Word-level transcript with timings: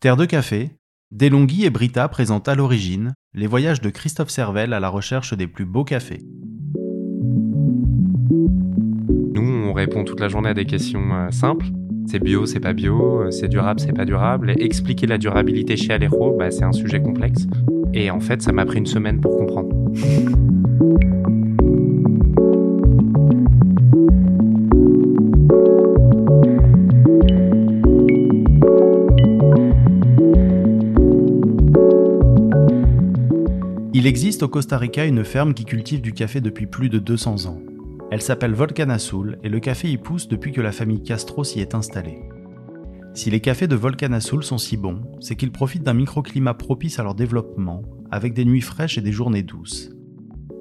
Terre 0.00 0.16
de 0.16 0.24
café, 0.24 0.70
Delonghi 1.10 1.66
et 1.66 1.70
Brita 1.70 2.08
présentent 2.08 2.48
à 2.48 2.54
l'origine 2.54 3.12
les 3.34 3.46
voyages 3.46 3.82
de 3.82 3.90
Christophe 3.90 4.30
Servel 4.30 4.72
à 4.72 4.80
la 4.80 4.88
recherche 4.88 5.36
des 5.36 5.46
plus 5.46 5.66
beaux 5.66 5.84
cafés. 5.84 6.22
Nous, 9.34 9.42
on 9.42 9.74
répond 9.74 10.04
toute 10.04 10.20
la 10.20 10.28
journée 10.28 10.48
à 10.48 10.54
des 10.54 10.64
questions 10.64 11.12
euh, 11.12 11.30
simples. 11.30 11.66
C'est 12.06 12.18
bio, 12.18 12.46
c'est 12.46 12.60
pas 12.60 12.72
bio, 12.72 13.24
euh, 13.24 13.30
c'est 13.30 13.48
durable, 13.48 13.78
c'est 13.78 13.92
pas 13.92 14.06
durable. 14.06 14.54
Expliquer 14.58 15.06
la 15.06 15.18
durabilité 15.18 15.76
chez 15.76 15.92
Alejo, 15.92 16.34
bah, 16.38 16.50
c'est 16.50 16.64
un 16.64 16.72
sujet 16.72 17.02
complexe. 17.02 17.46
Et 17.92 18.10
en 18.10 18.20
fait, 18.20 18.40
ça 18.40 18.52
m'a 18.52 18.64
pris 18.64 18.78
une 18.78 18.86
semaine 18.86 19.20
pour 19.20 19.36
comprendre. 19.36 19.68
Il 34.00 34.06
existe 34.06 34.42
au 34.42 34.48
Costa 34.48 34.78
Rica 34.78 35.04
une 35.04 35.26
ferme 35.26 35.52
qui 35.52 35.66
cultive 35.66 36.00
du 36.00 36.14
café 36.14 36.40
depuis 36.40 36.64
plus 36.64 36.88
de 36.88 36.98
200 36.98 37.44
ans. 37.44 37.60
Elle 38.10 38.22
s'appelle 38.22 38.54
Volcan 38.54 38.88
Azul 38.88 39.38
et 39.44 39.50
le 39.50 39.60
café 39.60 39.90
y 39.90 39.98
pousse 39.98 40.26
depuis 40.26 40.52
que 40.52 40.62
la 40.62 40.72
famille 40.72 41.02
Castro 41.02 41.44
s'y 41.44 41.60
est 41.60 41.74
installée. 41.74 42.22
Si 43.12 43.28
les 43.28 43.40
cafés 43.40 43.66
de 43.66 43.76
Volcan 43.76 44.12
Azul 44.12 44.42
sont 44.42 44.56
si 44.56 44.78
bons, 44.78 45.02
c'est 45.20 45.36
qu'ils 45.36 45.52
profitent 45.52 45.82
d'un 45.82 45.92
microclimat 45.92 46.54
propice 46.54 46.98
à 46.98 47.02
leur 47.02 47.14
développement, 47.14 47.82
avec 48.10 48.32
des 48.32 48.46
nuits 48.46 48.62
fraîches 48.62 48.96
et 48.96 49.02
des 49.02 49.12
journées 49.12 49.42
douces. 49.42 49.90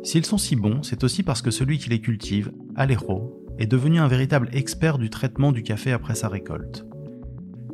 S'ils 0.04 0.26
sont 0.26 0.38
si 0.38 0.58
bons, 0.58 0.84
c'est 0.84 1.06
aussi 1.06 1.24
parce 1.24 1.42
que 1.42 1.50
celui 1.50 1.78
qui 1.78 1.90
les 1.90 2.02
cultive, 2.02 2.52
Alejo, 2.76 3.46
est 3.58 3.68
devenu 3.68 4.00
un 4.00 4.10
véritable 4.10 4.50
expert 4.52 4.98
du 4.98 5.10
traitement 5.10 5.54
du 5.54 5.64
café 5.64 5.94
après 5.94 6.16
sa 6.16 6.28
récolte. 6.28 6.86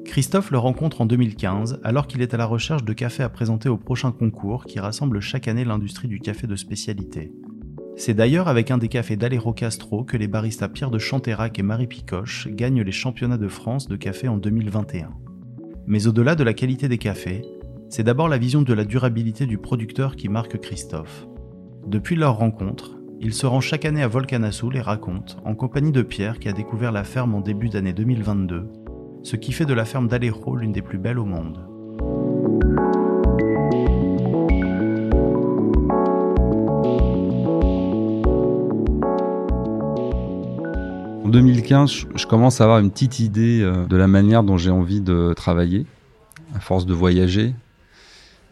Christophe 0.05 0.52
le 0.52 0.58
rencontre 0.58 1.02
en 1.02 1.05
2015 1.05 1.80
alors 1.84 2.08
qu'il 2.08 2.22
est 2.22 2.34
à 2.34 2.38
la 2.38 2.46
recherche 2.46 2.86
de 2.86 2.94
café 2.94 3.23
à 3.23 3.30
présenter 3.30 3.70
au 3.70 3.77
prochain 3.77 4.12
concours 4.12 4.66
qui 4.66 4.79
rassemble 4.79 5.20
chaque 5.20 5.48
année 5.48 5.66
l'industrie 5.66 6.07
du 6.07 6.20
café 6.20 6.48
de 6.48 6.55
spécialité. 6.55 7.32
C'est 7.98 8.13
d'ailleurs 8.13 8.48
avec 8.48 8.71
un 8.71 8.77
des 8.77 8.88
cafés 8.88 9.16
d'Alero 9.16 9.52
Castro 9.52 10.04
que 10.04 10.16
les 10.16 10.27
baristas 10.27 10.70
Pierre 10.70 10.91
de 10.91 10.99
Chanterac 10.99 11.57
et 11.60 11.63
Marie 11.63 11.88
Picoche 11.88 12.48
gagnent 12.49 12.82
les 12.82 12.91
championnats 12.91 13.38
de 13.38 13.48
France 13.48 13.88
de 13.88 13.96
café 13.96 14.27
en 14.27 14.38
2021. 14.38 15.10
Mais 15.88 16.07
au-delà 16.07 16.35
de 16.35 16.44
la 16.44 16.54
qualité 16.54 16.88
des 16.88 16.98
cafés, 16.98 17.41
c'est 17.90 18.04
d'abord 18.04 18.29
la 18.29 18.38
vision 18.38 18.62
de 18.62 18.74
la 18.74 18.85
durabilité 18.85 19.46
du 19.46 19.57
producteur 19.57 20.16
qui 20.16 20.29
marque 20.29 20.60
Christophe. 20.60 21.27
Depuis 21.88 22.16
leur 22.16 22.38
rencontre, 22.38 22.98
il 23.22 23.34
se 23.34 23.46
rend 23.46 23.62
chaque 23.62 23.85
année 23.85 24.04
à 24.04 24.07
Volcanasoul 24.07 24.76
et 24.76 24.82
raconte, 24.82 25.38
en 25.46 25.55
compagnie 25.55 25.91
de 25.91 26.01
Pierre 26.01 26.40
qui 26.40 26.49
a 26.49 26.54
découvert 26.54 26.91
la 26.91 27.04
ferme 27.04 27.34
en 27.34 27.41
début 27.41 27.70
d'année 27.70 27.94
2022, 27.94 28.68
ce 29.26 29.35
qui 29.35 29.51
fait 29.51 29.65
de 29.65 29.73
la 29.73 29.85
ferme 29.85 30.07
d'Alejo 30.07 30.55
l'une 30.55 30.71
des 30.71 30.84
plus 30.84 30.99
belles 30.99 31.18
au 31.18 31.26
monde. 31.26 31.57
En 41.23 41.29
2015, 41.29 42.05
je 42.15 42.27
commence 42.27 42.62
à 42.62 42.65
avoir 42.65 42.77
une 42.77 42.91
petite 42.91 43.20
idée 43.20 43.62
euh, 43.63 43.87
de 43.87 43.98
la 43.98 44.07
manière 44.07 44.43
dont 44.43 44.57
j'ai 44.57 44.70
envie 44.70 45.01
de 45.01 45.34
travailler, 45.35 45.87
à 46.54 46.60
force 46.60 46.85
de 46.85 46.93
voyager. 46.93 47.55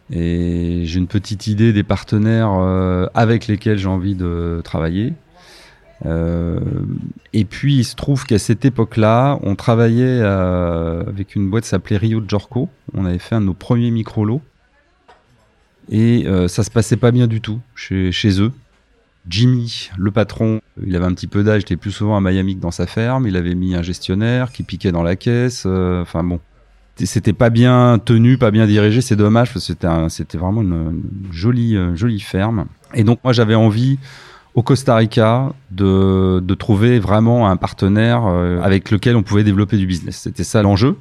Et 0.09 0.81
j'ai 0.85 0.97
une 0.97 1.07
petite 1.07 1.45
idée 1.45 1.71
des 1.71 1.83
partenaires 1.83 2.51
euh, 2.51 3.05
avec 3.13 3.45
lesquels 3.45 3.77
j'ai 3.77 3.87
envie 3.87 4.15
de 4.15 4.59
travailler. 4.63 5.13
Euh, 6.05 6.59
et 7.31 7.45
puis 7.45 7.77
il 7.77 7.83
se 7.83 7.95
trouve 7.95 8.25
qu'à 8.25 8.39
cette 8.39 8.65
époque-là, 8.65 9.39
on 9.41 9.55
travaillait 9.55 10.19
euh, 10.21 11.03
avec 11.07 11.35
une 11.35 11.49
boîte 11.49 11.63
qui 11.63 11.69
s'appelait 11.69 11.97
Rio 11.97 12.19
de 12.19 12.29
Jorco. 12.29 12.69
On 12.93 13.05
avait 13.05 13.19
fait 13.19 13.35
un 13.35 13.41
de 13.41 13.45
nos 13.45 13.53
premiers 13.53 13.91
micro-lots. 13.91 14.41
Et 15.89 16.25
euh, 16.27 16.47
ça 16.47 16.63
se 16.63 16.71
passait 16.71 16.97
pas 16.97 17.11
bien 17.11 17.27
du 17.27 17.41
tout 17.41 17.59
chez, 17.75 18.11
eux. 18.39 18.51
Jimmy, 19.27 19.89
le 19.97 20.11
patron, 20.11 20.59
il 20.85 20.95
avait 20.95 21.05
un 21.05 21.13
petit 21.13 21.27
peu 21.27 21.43
d'âge, 21.43 21.61
il 21.61 21.65
était 21.65 21.77
plus 21.77 21.91
souvent 21.91 22.17
à 22.17 22.21
Miami 22.21 22.55
que 22.55 22.61
dans 22.61 22.71
sa 22.71 22.87
ferme. 22.87 23.27
Il 23.27 23.37
avait 23.37 23.55
mis 23.55 23.75
un 23.75 23.81
gestionnaire 23.81 24.51
qui 24.51 24.63
piquait 24.63 24.91
dans 24.91 25.03
la 25.03 25.15
caisse. 25.15 25.65
Enfin 25.65 26.23
bon, 26.23 26.39
c'était 26.97 27.33
pas 27.33 27.49
bien 27.49 27.99
tenu, 28.03 28.37
pas 28.37 28.51
bien 28.51 28.65
dirigé. 28.65 29.01
C'est 29.01 29.15
dommage 29.15 29.53
parce 29.53 29.65
que 29.65 30.09
c'était 30.09 30.37
vraiment 30.37 30.61
une, 30.61 31.03
jolie 31.31 31.77
jolie 31.95 32.19
ferme. 32.19 32.65
Et 32.93 33.05
donc 33.05 33.19
moi 33.23 33.31
j'avais 33.31 33.55
envie 33.55 33.97
au 34.55 34.61
Costa 34.61 34.95
Rica 34.95 35.51
de, 35.71 36.53
trouver 36.55 36.99
vraiment 36.99 37.49
un 37.49 37.57
partenaire 37.57 38.25
euh, 38.25 38.61
avec 38.61 38.91
lequel 38.91 39.15
on 39.15 39.23
pouvait 39.23 39.43
développer 39.43 39.77
du 39.77 39.87
business. 39.87 40.17
C'était 40.17 40.43
ça 40.43 40.61
l'enjeu. 40.61 40.97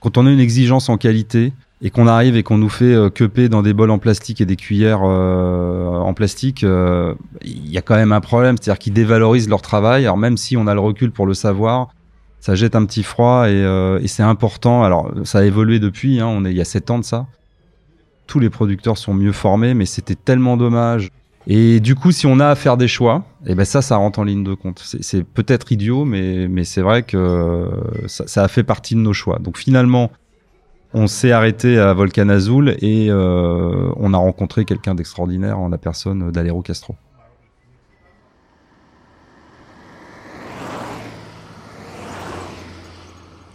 Quand 0.00 0.18
on 0.18 0.26
a 0.26 0.30
une 0.30 0.40
exigence 0.40 0.88
en 0.88 0.96
qualité 0.96 1.52
et 1.82 1.90
qu'on 1.90 2.06
arrive 2.06 2.36
et 2.36 2.42
qu'on 2.42 2.58
nous 2.58 2.68
fait 2.68 2.94
euh, 2.94 3.48
dans 3.48 3.62
des 3.62 3.72
bols 3.72 3.90
en 3.90 3.98
plastique 3.98 4.40
et 4.40 4.46
des 4.46 4.56
cuillères 4.56 5.02
euh, 5.04 5.96
en 5.98 6.12
plastique, 6.14 6.62
il 6.62 7.70
y 7.70 7.78
a 7.78 7.82
quand 7.82 7.94
même 7.94 8.12
un 8.12 8.20
problème. 8.20 8.56
C'est-à-dire 8.60 8.78
qu'ils 8.78 8.92
dévalorisent 8.92 9.48
leur 9.48 9.62
travail. 9.62 10.04
Alors 10.04 10.18
même 10.18 10.36
si 10.36 10.56
on 10.56 10.66
a 10.66 10.74
le 10.74 10.80
recul 10.80 11.12
pour 11.12 11.26
le 11.26 11.34
savoir, 11.34 11.94
ça 12.40 12.54
jette 12.54 12.74
un 12.74 12.84
petit 12.84 13.02
froid 13.02 13.48
et, 13.48 14.06
c'est 14.06 14.22
important. 14.22 14.82
Alors 14.82 15.12
ça 15.24 15.38
a 15.38 15.44
évolué 15.44 15.78
depuis. 15.78 16.20
Hein, 16.20 16.26
on 16.26 16.44
est 16.44 16.50
il 16.50 16.56
y 16.56 16.60
a 16.60 16.64
sept 16.64 16.90
ans 16.90 16.98
de 16.98 17.04
ça. 17.04 17.26
Tous 18.26 18.40
les 18.40 18.50
producteurs 18.50 18.98
sont 18.98 19.14
mieux 19.14 19.32
formés, 19.32 19.74
mais 19.74 19.86
c'était 19.86 20.14
tellement 20.14 20.56
dommage 20.56 21.10
et 21.52 21.80
du 21.80 21.96
coup, 21.96 22.12
si 22.12 22.28
on 22.28 22.38
a 22.38 22.46
à 22.46 22.54
faire 22.54 22.76
des 22.76 22.86
choix, 22.86 23.24
eh 23.44 23.56
ben 23.56 23.64
ça, 23.64 23.82
ça 23.82 23.96
rentre 23.96 24.20
en 24.20 24.22
ligne 24.22 24.44
de 24.44 24.54
compte. 24.54 24.80
C'est 25.00 25.24
peut-être 25.24 25.72
idiot, 25.72 26.04
mais, 26.04 26.62
c'est 26.62 26.80
vrai 26.80 27.02
que 27.02 27.68
ça, 28.06 28.28
ça, 28.28 28.44
a 28.44 28.48
fait 28.48 28.62
partie 28.62 28.94
de 28.94 29.00
nos 29.00 29.12
choix. 29.12 29.40
Donc 29.40 29.58
finalement, 29.58 30.12
on 30.94 31.08
s'est 31.08 31.32
arrêté 31.32 31.76
à 31.76 31.92
Volcan 31.92 32.28
Azul 32.28 32.76
et 32.80 33.08
euh, 33.10 33.90
on 33.96 34.14
a 34.14 34.16
rencontré 34.16 34.64
quelqu'un 34.64 34.94
d'extraordinaire 34.94 35.58
en 35.58 35.70
la 35.70 35.78
personne 35.78 36.30
d'Alero 36.30 36.62
Castro. 36.62 36.94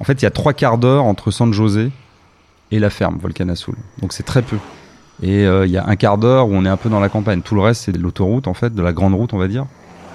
En 0.02 0.04
fait, 0.04 0.22
il 0.22 0.24
y 0.24 0.28
a 0.28 0.32
trois 0.32 0.52
quarts 0.52 0.78
d'heure 0.78 1.06
entre 1.06 1.32
San 1.32 1.54
José 1.54 1.94
et 2.72 2.80
la 2.80 2.90
ferme 2.90 3.20
Volcan 3.20 3.48
Azul. 3.48 3.76
Donc 4.02 4.12
c'est 4.12 4.24
très 4.24 4.42
peu. 4.42 4.58
Et 5.22 5.46
euh, 5.46 5.66
il 5.66 5.72
y 5.72 5.78
a 5.78 5.88
un 5.88 5.96
quart 5.96 6.18
d'heure 6.18 6.48
où 6.48 6.54
on 6.54 6.66
est 6.66 6.70
un 6.70 6.78
peu 6.78 6.90
dans 6.90 7.00
la 7.00 7.10
campagne. 7.10 7.42
Tout 7.42 7.56
le 7.56 7.62
reste, 7.62 7.84
c'est 7.84 7.92
de 7.92 8.00
l'autoroute, 8.00 8.48
en 8.48 8.54
fait, 8.54 8.74
de 8.74 8.82
la 8.82 8.94
grande 8.94 9.14
route, 9.14 9.34
on 9.34 9.38
va 9.38 9.48
dire, 9.48 9.66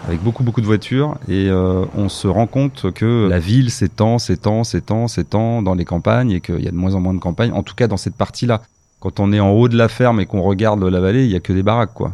avec 0.06 0.22
beaucoup, 0.22 0.42
beaucoup 0.42 0.60
de 0.60 0.66
voitures. 0.66 1.16
Et 1.28 1.48
euh, 1.48 1.84
on 1.96 2.08
se 2.08 2.28
rend 2.28 2.46
compte 2.46 2.92
que 2.92 3.28
la 3.28 3.38
ville 3.38 3.70
s'étend, 3.70 4.18
s'étend, 4.18 4.64
s'étend, 4.64 5.08
s'étend 5.08 5.62
dans 5.62 5.74
les 5.74 5.84
campagnes 5.84 6.32
et 6.32 6.40
qu'il 6.40 6.62
y 6.62 6.68
a 6.68 6.70
de 6.70 6.76
moins 6.76 6.94
en 6.94 7.00
moins 7.00 7.14
de 7.14 7.18
campagnes, 7.18 7.52
en 7.52 7.62
tout 7.62 7.74
cas 7.74 7.86
dans 7.86 7.96
cette 7.96 8.16
partie-là. 8.16 8.62
Quand 9.00 9.18
on 9.18 9.32
est 9.32 9.40
en 9.40 9.50
haut 9.50 9.68
de 9.68 9.78
la 9.78 9.88
ferme 9.88 10.20
et 10.20 10.26
qu'on 10.26 10.42
regarde 10.42 10.82
la 10.84 11.00
vallée, 11.00 11.24
il 11.24 11.30
y 11.30 11.36
a 11.36 11.40
que 11.40 11.54
des 11.54 11.62
baraques, 11.62 11.94
quoi. 11.94 12.12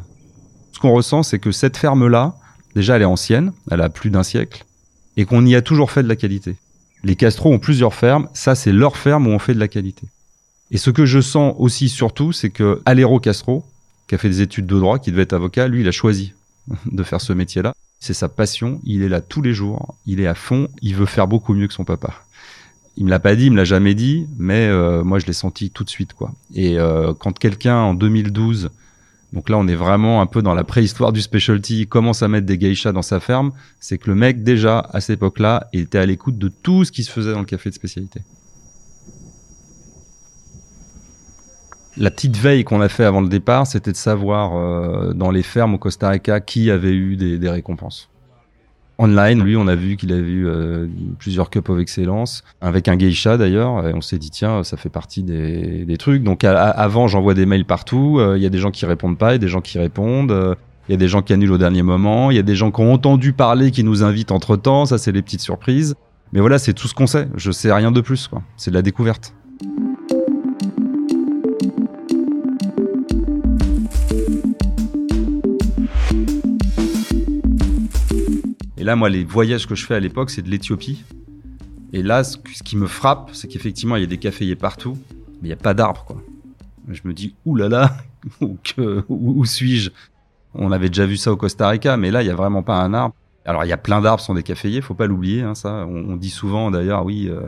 Ce 0.71 0.79
qu'on 0.79 0.93
ressent, 0.93 1.23
c'est 1.25 1.41
que 1.41 1.51
cette 1.51 1.77
ferme-là, 1.77 2.35
déjà, 2.77 2.97
elle 2.97 3.03
est 3.03 3.07
ancienne, 3.07 3.53
elle 3.71 3.81
a 3.81 3.89
plus 3.89 4.11
d'un 4.11 4.23
siècle, 4.23 4.65
et 5.17 5.25
qu'on 5.25 5.45
y 5.45 5.57
a 5.57 5.63
toujours 5.63 5.91
fait 5.91 6.05
de 6.05 6.09
la 6.09 6.15
qualité. 6.15 6.57
Les 7.03 7.17
Castro 7.17 7.53
ont 7.53 7.59
plusieurs 7.59 7.95
fermes, 7.95 8.29
ça, 8.35 8.55
c'est 8.55 8.73
leur 8.73 8.97
ferme 8.97 9.27
où 9.27 9.31
on 9.31 9.39
fait 9.39 9.55
de 9.55 9.59
la 9.59 9.69
qualité. 9.69 10.07
Et 10.71 10.78
ce 10.78 10.91
que 10.91 11.06
je 11.06 11.21
sens 11.21 11.54
aussi 11.59 11.88
surtout, 11.88 12.32
c'est 12.32 12.50
que 12.50 12.81
Alero 12.84 13.21
Castro, 13.21 13.65
qui 14.09 14.15
a 14.15 14.19
fait 14.19 14.28
des 14.28 14.41
études 14.41 14.66
de 14.66 14.78
droit, 14.78 14.99
qui 14.99 15.10
devait 15.10 15.22
être 15.22 15.32
avocat, 15.32 15.69
lui, 15.69 15.82
il 15.82 15.88
a 15.88 15.93
choisi 15.93 16.32
de 16.87 17.03
faire 17.03 17.21
ce 17.21 17.32
métier-là. 17.32 17.72
C'est 18.00 18.15
sa 18.15 18.28
passion, 18.28 18.81
il 18.84 19.03
est 19.03 19.09
là 19.09 19.21
tous 19.21 19.43
les 19.43 19.55
jours, 19.55 19.94
il 20.06 20.21
est 20.21 20.26
à 20.26 20.34
fond, 20.34 20.69
il 20.82 20.94
veut 20.94 21.06
faire 21.06 21.26
beaucoup 21.26 21.55
mieux 21.55 21.66
que 21.66 21.75
son 21.75 21.84
papa. 21.84 22.15
Il 22.99 23.05
me 23.05 23.10
l'a 23.10 23.19
pas 23.19 23.37
dit, 23.37 23.47
il 23.47 23.53
me 23.53 23.56
l'a 23.56 23.65
jamais 23.65 23.94
dit, 23.94 24.26
mais 24.38 24.66
euh, 24.66 25.05
moi 25.05 25.19
je 25.19 25.26
l'ai 25.26 25.32
senti 25.32 25.71
tout 25.71 25.84
de 25.84 25.91
suite 25.91 26.15
quoi. 26.15 26.32
Et 26.55 26.78
euh, 26.78 27.15
quand 27.15 27.38
quelqu'un 27.38 27.76
en 27.76 27.94
2012, 27.94 28.71
donc 29.32 29.49
là 29.49 29.59
on 29.59 29.66
est 29.66 29.75
vraiment 29.75 30.21
un 30.21 30.26
peu 30.26 30.43
dans 30.43 30.55
la 30.55 30.65
préhistoire 30.65 31.12
du 31.12 31.21
specialty, 31.21 31.87
commence 31.87 32.22
à 32.22 32.28
mettre 32.28 32.47
des 32.47 32.59
geishas 32.59 32.93
dans 32.93 33.03
sa 33.03 33.21
ferme, 33.21 33.53
c'est 33.81 33.99
que 33.99 34.09
le 34.09 34.16
mec 34.16 34.43
déjà 34.43 34.78
à 34.93 35.00
cette 35.00 35.19
époque-là, 35.19 35.69
il 35.72 35.81
était 35.81 35.99
à 35.99 36.06
l'écoute 36.06 36.38
de 36.38 36.49
tout 36.49 36.84
ce 36.84 36.93
qui 36.93 37.03
se 37.03 37.10
faisait 37.10 37.32
dans 37.32 37.41
le 37.41 37.47
café 37.47 37.71
de 37.71 37.75
spécialité. 37.75 38.21
La 41.98 42.10
petite 42.10 42.37
veille 42.37 42.62
qu'on 42.64 42.82
a 42.82 42.88
fait 42.88 43.04
avant 43.04 43.22
le 43.22 43.28
départ, 43.28 43.66
c'était 43.66 43.93
de 43.93 43.96
savoir 43.96 44.56
euh, 44.56 45.14
dans 45.14 45.31
les 45.31 45.43
fermes 45.43 45.75
au 45.75 45.78
Costa 45.78 46.10
Rica 46.10 46.40
qui 46.40 46.70
avait 46.70 46.93
eu 46.93 47.16
des, 47.16 47.48
récompenses. 47.48 48.10
Online, 48.98 49.43
lui, 49.43 49.56
on 49.56 49.66
a 49.66 49.75
vu 49.75 49.96
qu'il 49.96 50.12
avait 50.12 50.22
eu 50.22 50.46
euh, 50.46 50.87
plusieurs 51.19 51.48
cups 51.48 51.69
of 51.70 51.78
excellence, 51.81 52.44
avec 52.60 52.88
un 52.88 52.96
geisha 52.96 53.38
d'ailleurs, 53.38 53.87
et 53.87 53.94
on 53.94 54.02
s'est 54.02 54.19
dit 54.19 54.31
tiens, 54.31 54.62
ça 54.62 54.76
fait 54.76 54.90
partie 54.90 55.22
des, 55.22 55.96
trucs. 55.98 56.22
Donc 56.22 56.44
avant, 56.44 57.08
j'envoie 57.08 57.34
des 57.34 57.46
mails 57.46 57.64
partout, 57.64 58.19
euh, 58.19 58.37
il 58.37 58.43
y 58.43 58.46
a 58.46 58.50
des 58.50 58.58
gens 58.58 58.70
qui 58.70 58.84
répondent 58.84 59.19
pas, 59.19 59.34
et 59.34 59.38
des 59.38 59.48
gens 59.48 59.62
qui 59.62 59.78
répondent. 59.78 60.56
Il 60.88 60.93
y 60.93 60.94
a 60.94 60.98
des 60.98 61.08
gens 61.08 61.22
qui 61.22 61.32
annulent 61.32 61.52
au 61.52 61.58
dernier 61.58 61.82
moment. 61.82 62.31
Il 62.31 62.37
y 62.37 62.40
a 62.40 62.44
des 62.44 62.54
gens 62.54 62.70
qui 62.70 62.81
ont 62.81 62.93
entendu 62.93 63.32
parler, 63.32 63.72
qui 63.72 63.82
nous 63.82 64.04
invitent 64.04 64.31
entre 64.31 64.56
temps. 64.56 64.87
Ça, 64.87 64.98
c'est 64.98 65.10
les 65.10 65.22
petites 65.22 65.40
surprises. 65.40 65.96
Mais 66.32 66.38
voilà, 66.38 66.58
c'est 66.58 66.75
tout 66.75 66.87
ce 66.87 66.94
qu'on 66.94 67.08
sait. 67.08 67.26
Je 67.34 67.50
sais 67.50 67.72
rien 67.72 67.90
de 67.90 68.00
plus, 68.00 68.28
quoi. 68.28 68.43
C'est 68.56 68.70
de 68.70 68.76
la 68.76 68.82
découverte. 68.82 69.34
Là, 78.87 78.97
moi, 78.97 79.11
les 79.11 79.25
voyages 79.25 79.67
que 79.67 79.75
je 79.75 79.85
fais 79.85 79.94
à 79.94 80.00
l'époque, 80.00 80.31
c'est 80.31 80.43
de 80.43 80.49
l'Éthiopie. 80.49 81.05
Et 81.93 82.03
là, 82.03 82.25
ce 82.25 82.37
qui 82.65 82.77
me 82.77 82.87
frappe, 82.87 83.31
c'est 83.33 83.49
qu'effectivement, 83.49 83.97
il 83.97 84.00
y 84.00 84.05
a 84.05 84.09
des 84.09 84.19
caféiers 84.19 84.56
partout. 84.56 84.97
mais 85.43 85.43
il 85.43 85.47
n'y 85.49 85.53
a 85.53 85.56
pas 85.56 85.75
d'arbres. 85.75 86.21
Je 86.88 87.00
me 87.05 87.12
dis, 87.12 87.35
oulala, 87.44 87.97
où, 88.41 88.56
où, 88.79 89.41
où 89.41 89.44
suis-je? 89.44 89.91
On 90.55 90.73
avait 90.73 90.88
déjà 90.88 91.05
vu 91.05 91.17
ça 91.17 91.33
au 91.33 91.37
Costa 91.37 91.69
Rica, 91.69 91.97
mais 91.97 92.11
là, 92.11 92.23
il 92.23 92.27
y 92.27 92.31
a 92.31 92.35
vraiment 92.35 92.62
pas 92.62 92.81
un 92.81 92.94
arbre. 92.94 93.15
Alors, 93.44 93.65
il 93.65 93.69
y 93.69 93.73
a 93.73 93.77
plein 93.77 94.00
d'arbres 94.00 94.23
sont 94.23 94.35
des 94.35 94.43
caféiers, 94.43 94.81
faut 94.81 94.94
pas 94.94 95.06
l'oublier, 95.06 95.43
hein. 95.43 95.53
On, 95.65 96.17
dit 96.17 96.31
souvent, 96.31 96.71
d'ailleurs, 96.71 97.05
oui, 97.05 97.29
euh, 97.29 97.41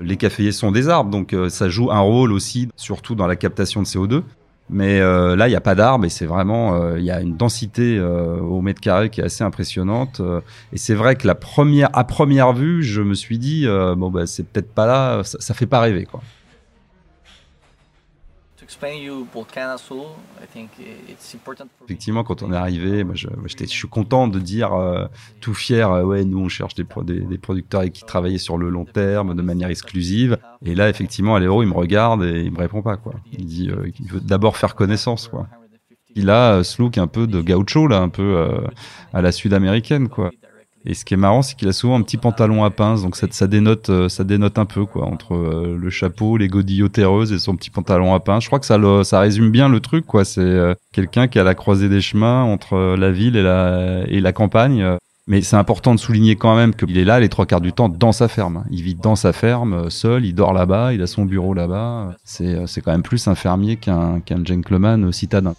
les 0.00 0.16
caféiers 0.16 0.52
sont 0.52 0.70
des 0.70 0.88
arbres, 0.88 1.10
donc 1.10 1.32
euh, 1.32 1.48
ça 1.48 1.68
joue 1.68 1.90
un 1.90 2.00
rôle 2.00 2.32
aussi, 2.32 2.68
surtout 2.76 3.14
dans 3.14 3.26
la 3.26 3.36
captation 3.36 3.82
de 3.82 3.86
CO2. 3.86 4.22
Mais 4.70 5.00
euh, 5.00 5.34
là, 5.34 5.48
il 5.48 5.50
n'y 5.50 5.56
a 5.56 5.60
pas 5.60 5.74
d'arbres 5.74 6.04
et 6.04 6.08
c'est 6.08 6.26
vraiment, 6.26 6.94
il 6.96 7.04
y 7.04 7.10
a 7.10 7.20
une 7.20 7.36
densité 7.36 8.00
au 8.00 8.60
mètre 8.60 8.80
carré 8.80 9.10
qui 9.10 9.20
est 9.20 9.24
assez 9.24 9.44
impressionnante. 9.44 10.20
et 10.72 10.78
c'est 10.78 10.94
vrai 10.94 11.16
que 11.16 11.26
la 11.26 11.34
première, 11.34 11.88
à 11.92 12.04
première 12.04 12.52
vue, 12.52 12.82
je 12.82 13.00
me 13.00 13.14
suis 13.14 13.38
dit, 13.38 13.66
bon, 13.66 14.10
bah, 14.10 14.26
c'est 14.26 14.46
peut-être 14.46 14.72
pas 14.72 14.86
là, 14.86 15.22
ça, 15.24 15.38
ça 15.40 15.54
fait 15.54 15.66
pas 15.66 15.80
rêver, 15.80 16.04
quoi. 16.04 16.20
Effectivement, 21.86 22.22
quand 22.22 22.42
on 22.42 22.52
est 22.52 22.56
arrivé, 22.56 23.02
je, 23.14 23.26
suis 23.66 23.88
content 23.88 24.28
de 24.28 24.38
dire 24.38 24.74
euh, 24.74 25.06
tout 25.40 25.54
fier, 25.54 25.90
euh, 25.90 26.04
ouais, 26.04 26.24
nous 26.26 26.38
on 26.38 26.48
cherche 26.48 26.74
des, 26.74 26.84
producteurs 26.84 27.84
qui 27.90 28.04
travaillaient 28.04 28.36
sur 28.36 28.58
le 28.58 28.68
long 28.68 28.84
terme, 28.84 29.34
de 29.34 29.40
manière 29.40 29.70
exclusive. 29.70 30.36
Et 30.64 30.74
là, 30.74 30.90
effectivement, 30.90 31.34
Aléro, 31.34 31.62
il 31.62 31.68
me 31.68 31.74
regarde 31.74 32.22
et 32.22 32.42
il 32.42 32.52
me 32.52 32.58
répond 32.58 32.82
pas, 32.82 32.98
quoi. 32.98 33.14
Il 33.32 33.46
dit, 33.46 33.70
euh, 33.70 33.90
qu'il 33.90 34.06
veut 34.06 34.20
d'abord 34.20 34.58
faire 34.58 34.74
connaissance, 34.74 35.28
quoi. 35.28 35.46
Il 36.14 36.28
a 36.28 36.62
ce 36.62 36.82
look 36.82 36.98
un 36.98 37.06
peu 37.06 37.26
de 37.26 37.40
gaucho, 37.40 37.86
là, 37.86 38.00
un 38.00 38.08
peu 38.10 38.46
à 39.12 39.22
la 39.22 39.32
sud-américaine, 39.32 40.08
quoi. 40.08 40.30
Et 40.84 40.94
ce 40.94 41.04
qui 41.04 41.14
est 41.14 41.18
marrant, 41.18 41.42
c'est 41.42 41.56
qu'il 41.56 41.68
a 41.68 41.72
souvent 41.72 41.98
un 41.98 42.02
petit 42.02 42.16
pantalon 42.16 42.64
à 42.64 42.70
pince, 42.70 43.02
donc 43.02 43.16
ça, 43.16 43.46
dénote, 43.46 43.90
euh, 43.90 44.08
ça 44.08 44.24
dénote 44.24 44.58
un 44.58 44.64
peu 44.64 44.84
quoi 44.84 45.06
entre 45.06 45.34
euh, 45.34 45.76
le 45.78 45.90
chapeau, 45.90 46.36
les 46.36 46.48
godillots 46.48 46.88
terreuses 46.88 47.32
et 47.32 47.38
son 47.38 47.56
petit 47.56 47.70
pantalon 47.70 48.14
à 48.14 48.20
pince. 48.20 48.44
Je 48.44 48.48
crois 48.48 48.60
que 48.60 48.66
ça, 48.66 48.78
ça 49.04 49.20
résume 49.20 49.50
bien 49.50 49.68
le 49.68 49.80
truc 49.80 50.06
quoi. 50.06 50.24
C'est 50.24 50.40
euh, 50.40 50.74
quelqu'un 50.92 51.26
qui 51.28 51.38
a 51.38 51.44
la 51.44 51.54
croisée 51.54 51.88
des 51.88 52.00
chemins 52.00 52.42
entre 52.42 52.96
la 52.96 53.10
ville 53.10 53.36
et 53.36 53.42
la 53.42 54.04
et 54.06 54.20
la 54.20 54.32
campagne. 54.32 54.96
Mais 55.26 55.42
c'est 55.42 55.56
important 55.56 55.94
de 55.94 56.00
souligner 56.00 56.36
quand 56.36 56.56
même 56.56 56.74
qu'il 56.74 56.96
est 56.96 57.04
là 57.04 57.20
les 57.20 57.28
trois 57.28 57.44
quarts 57.44 57.60
du 57.60 57.74
temps 57.74 57.90
dans 57.90 58.12
sa 58.12 58.28
ferme. 58.28 58.64
Il 58.70 58.82
vit 58.82 58.94
dans 58.94 59.14
sa 59.14 59.34
ferme, 59.34 59.90
seul, 59.90 60.24
il 60.24 60.34
dort 60.34 60.54
là-bas, 60.54 60.94
il 60.94 61.02
a 61.02 61.06
son 61.06 61.26
bureau 61.26 61.52
là-bas. 61.52 62.16
C'est, 62.24 62.66
c'est 62.66 62.80
quand 62.80 62.92
même 62.92 63.02
plus 63.02 63.28
un 63.28 63.34
fermier 63.34 63.76
qu'un, 63.76 64.20
qu'un 64.20 64.42
gentleman 64.42 65.12
citadin. 65.12 65.54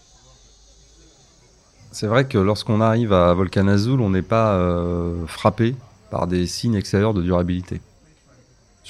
C'est 1.91 2.07
vrai 2.07 2.27
que 2.27 2.37
lorsqu'on 2.37 2.81
arrive 2.81 3.13
à 3.13 3.33
Volcan 3.33 3.67
Azul, 3.67 3.99
on 3.99 4.11
n'est 4.11 4.21
pas 4.21 4.53
euh, 4.53 5.25
frappé 5.25 5.75
par 6.11 6.27
des 6.27 6.45
signes 6.45 6.75
extérieurs 6.75 7.13
de 7.13 7.21
durabilité. 7.21 7.81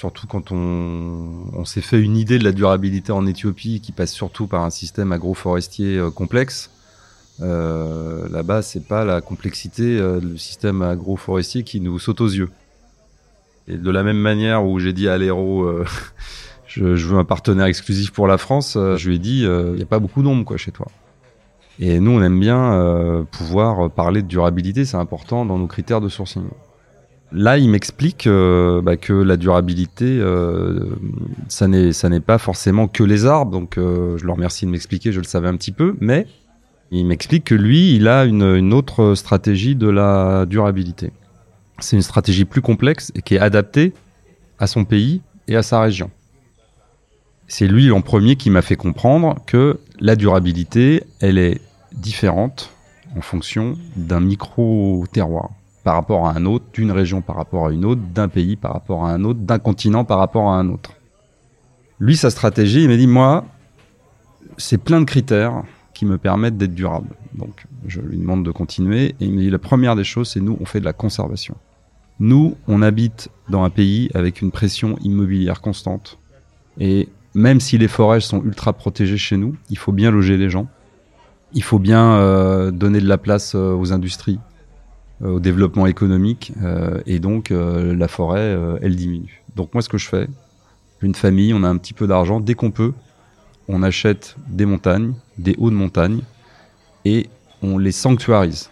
Surtout 0.00 0.26
quand 0.26 0.50
on, 0.50 1.64
s'est 1.66 1.82
fait 1.82 2.00
une 2.00 2.16
idée 2.16 2.38
de 2.38 2.44
la 2.44 2.52
durabilité 2.52 3.12
en 3.12 3.26
Éthiopie, 3.26 3.82
qui 3.82 3.92
passe 3.92 4.12
surtout 4.12 4.46
par 4.46 4.64
un 4.64 4.70
système 4.70 5.12
agroforestier 5.12 5.98
euh, 5.98 6.10
complexe. 6.10 6.70
Euh, 7.42 8.26
Là-bas, 8.30 8.62
c'est 8.62 8.86
pas 8.86 9.04
la 9.04 9.20
complexité 9.20 9.98
euh, 9.98 10.20
du 10.20 10.38
système 10.38 10.80
agroforestier 10.80 11.64
qui 11.64 11.82
nous 11.82 11.98
saute 11.98 12.22
aux 12.22 12.28
yeux. 12.28 12.48
Et 13.68 13.76
de 13.76 13.90
la 13.90 14.02
même 14.02 14.16
manière 14.16 14.64
où 14.64 14.78
j'ai 14.78 14.94
dit 14.94 15.06
à 15.06 15.18
l'héros, 15.18 15.70
je, 16.66 16.96
je, 16.96 17.06
veux 17.06 17.18
un 17.18 17.24
partenaire 17.24 17.66
exclusif 17.66 18.10
pour 18.10 18.26
la 18.26 18.38
France, 18.38 18.78
je 18.78 19.06
lui 19.06 19.16
ai 19.16 19.18
dit, 19.18 19.42
il 19.42 19.74
n'y 19.74 19.82
a 19.82 19.86
pas 19.86 19.98
beaucoup 19.98 20.22
d'ombre 20.22 20.46
quoi 20.46 20.56
chez 20.56 20.72
toi. 20.72 20.86
Et 21.82 21.98
nous, 21.98 22.10
on 22.10 22.22
aime 22.22 22.38
bien 22.38 22.74
euh, 22.74 23.22
pouvoir 23.22 23.90
parler 23.90 24.20
de 24.20 24.26
durabilité, 24.26 24.84
c'est 24.84 24.98
important 24.98 25.46
dans 25.46 25.58
nos 25.58 25.66
critères 25.66 26.02
de 26.02 26.10
sourcing. 26.10 26.42
Là, 27.32 27.56
il 27.56 27.70
m'explique 27.70 28.26
euh, 28.26 28.82
bah, 28.82 28.98
que 28.98 29.14
la 29.14 29.38
durabilité, 29.38 30.04
euh, 30.04 30.90
ça 31.48 31.68
n'est 31.68 32.20
pas 32.20 32.36
forcément 32.36 32.86
que 32.86 33.02
les 33.02 33.24
arbres. 33.24 33.50
Donc, 33.50 33.76
je 33.76 34.22
le 34.22 34.30
remercie 34.30 34.66
de 34.66 34.70
m'expliquer. 34.70 35.10
Je 35.10 35.20
le 35.20 35.24
savais 35.24 35.48
un 35.48 35.56
petit 35.56 35.72
peu, 35.72 35.96
mais 36.00 36.26
il 36.90 37.06
m'explique 37.06 37.44
que 37.44 37.54
lui, 37.54 37.96
il 37.96 38.08
a 38.08 38.26
une, 38.26 38.42
une 38.42 38.74
autre 38.74 39.14
stratégie 39.14 39.74
de 39.74 39.88
la 39.88 40.44
durabilité. 40.44 41.12
C'est 41.78 41.96
une 41.96 42.02
stratégie 42.02 42.44
plus 42.44 42.60
complexe 42.60 43.10
et 43.14 43.22
qui 43.22 43.36
est 43.36 43.40
adaptée 43.40 43.94
à 44.58 44.66
son 44.66 44.84
pays 44.84 45.22
et 45.48 45.56
à 45.56 45.62
sa 45.62 45.80
région. 45.80 46.10
C'est 47.48 47.66
lui 47.66 47.90
en 47.90 48.02
premier 48.02 48.36
qui 48.36 48.50
m'a 48.50 48.60
fait 48.60 48.76
comprendre 48.76 49.36
que 49.46 49.78
la 49.98 50.14
durabilité, 50.14 51.04
elle 51.20 51.38
est 51.38 51.60
différentes 51.92 52.70
en 53.16 53.20
fonction 53.20 53.76
d'un 53.96 54.20
micro-terroir 54.20 55.50
par 55.82 55.94
rapport 55.94 56.26
à 56.26 56.32
un 56.32 56.44
autre, 56.44 56.66
d'une 56.72 56.92
région 56.92 57.22
par 57.22 57.36
rapport 57.36 57.66
à 57.66 57.72
une 57.72 57.84
autre, 57.84 58.00
d'un 58.14 58.28
pays 58.28 58.56
par 58.56 58.72
rapport 58.72 59.04
à 59.04 59.12
un 59.12 59.24
autre, 59.24 59.40
d'un 59.40 59.58
continent 59.58 60.04
par 60.04 60.18
rapport 60.18 60.50
à 60.50 60.58
un 60.58 60.68
autre. 60.68 60.92
Lui, 61.98 62.16
sa 62.16 62.30
stratégie, 62.30 62.82
il 62.82 62.88
m'a 62.88 62.96
dit, 62.96 63.06
moi, 63.06 63.44
c'est 64.56 64.78
plein 64.78 65.00
de 65.00 65.04
critères 65.04 65.62
qui 65.94 66.06
me 66.06 66.18
permettent 66.18 66.56
d'être 66.56 66.74
durable. 66.74 67.08
Donc, 67.34 67.66
je 67.86 68.00
lui 68.00 68.16
demande 68.16 68.44
de 68.44 68.50
continuer. 68.50 69.14
Et 69.20 69.26
il 69.26 69.32
me 69.32 69.40
dit, 69.40 69.50
la 69.50 69.58
première 69.58 69.96
des 69.96 70.04
choses, 70.04 70.30
c'est 70.30 70.40
nous, 70.40 70.56
on 70.60 70.64
fait 70.64 70.80
de 70.80 70.84
la 70.84 70.92
conservation. 70.92 71.56
Nous, 72.18 72.56
on 72.68 72.82
habite 72.82 73.28
dans 73.48 73.64
un 73.64 73.70
pays 73.70 74.10
avec 74.14 74.40
une 74.40 74.50
pression 74.50 74.96
immobilière 75.02 75.60
constante. 75.60 76.18
Et 76.78 77.08
même 77.34 77.60
si 77.60 77.78
les 77.78 77.88
forêts 77.88 78.20
sont 78.20 78.42
ultra 78.44 78.72
protégées 78.72 79.18
chez 79.18 79.36
nous, 79.36 79.56
il 79.68 79.78
faut 79.78 79.92
bien 79.92 80.10
loger 80.10 80.36
les 80.36 80.50
gens. 80.50 80.68
Il 81.52 81.62
faut 81.62 81.78
bien 81.78 82.12
euh, 82.12 82.70
donner 82.70 83.00
de 83.00 83.08
la 83.08 83.18
place 83.18 83.54
euh, 83.54 83.74
aux 83.74 83.92
industries, 83.92 84.38
euh, 85.22 85.32
au 85.32 85.40
développement 85.40 85.86
économique, 85.86 86.52
et 87.06 87.18
donc 87.18 87.50
la 87.50 88.08
forêt, 88.08 88.56
elle 88.82 88.96
diminue. 88.96 89.42
Donc 89.56 89.74
moi, 89.74 89.82
ce 89.82 89.88
que 89.88 89.98
je 89.98 90.08
fais, 90.08 90.28
une 91.02 91.14
famille, 91.14 91.52
on 91.54 91.62
a 91.64 91.68
un 91.68 91.76
petit 91.76 91.94
peu 91.94 92.06
d'argent, 92.06 92.40
dès 92.40 92.54
qu'on 92.54 92.70
peut, 92.70 92.92
on 93.68 93.82
achète 93.82 94.36
des 94.48 94.66
montagnes, 94.66 95.14
des 95.38 95.54
hauts 95.58 95.70
de 95.70 95.74
montagne, 95.74 96.20
et 97.04 97.28
on 97.62 97.78
les 97.78 97.92
sanctuarise. 97.92 98.70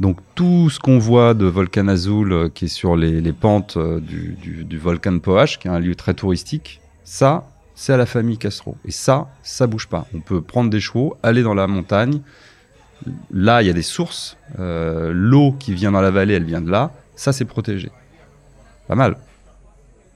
Donc 0.00 0.18
tout 0.34 0.68
ce 0.70 0.78
qu'on 0.78 0.98
voit 0.98 1.34
de 1.34 1.46
Volcan 1.46 1.88
Azul, 1.88 2.50
qui 2.54 2.64
est 2.66 2.68
sur 2.68 2.96
les, 2.96 3.32
pentes 3.32 3.78
du, 3.78 4.78
volcan 4.78 5.18
Poach, 5.18 5.58
qui 5.58 5.68
est 5.68 5.70
un 5.70 5.80
lieu 5.80 5.94
très 5.94 6.14
touristique, 6.14 6.80
ça, 7.04 7.51
c'est 7.74 7.92
à 7.92 7.96
la 7.96 8.06
famille 8.06 8.38
Castro. 8.38 8.76
Et 8.84 8.90
ça, 8.90 9.28
ça 9.42 9.66
bouge 9.66 9.88
pas. 9.88 10.06
On 10.14 10.20
peut 10.20 10.40
prendre 10.40 10.70
des 10.70 10.80
chevaux, 10.80 11.16
aller 11.22 11.42
dans 11.42 11.54
la 11.54 11.66
montagne. 11.66 12.20
Là, 13.32 13.62
il 13.62 13.66
y 13.66 13.70
a 13.70 13.72
des 13.72 13.82
sources. 13.82 14.36
Euh, 14.58 15.12
l'eau 15.14 15.52
qui 15.58 15.74
vient 15.74 15.92
dans 15.92 16.00
la 16.00 16.10
vallée, 16.10 16.34
elle 16.34 16.44
vient 16.44 16.60
de 16.60 16.70
là. 16.70 16.92
Ça, 17.16 17.32
c'est 17.32 17.44
protégé. 17.44 17.90
Pas 18.88 18.94
mal. 18.94 19.16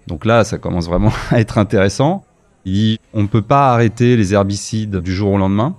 Donc 0.06 0.25
là, 0.25 0.44
ça 0.44 0.58
commence 0.58 0.87
vraiment 0.87 1.12
à 1.31 1.41
être 1.41 1.58
intéressant. 1.58 2.25
on 2.67 3.23
ne 3.23 3.26
peut 3.26 3.43
pas 3.43 3.72
arrêter 3.72 4.17
les 4.17 4.34
herbicides 4.34 4.96
du 4.96 5.15
jour 5.15 5.32
au 5.32 5.39
lendemain. 5.39 5.77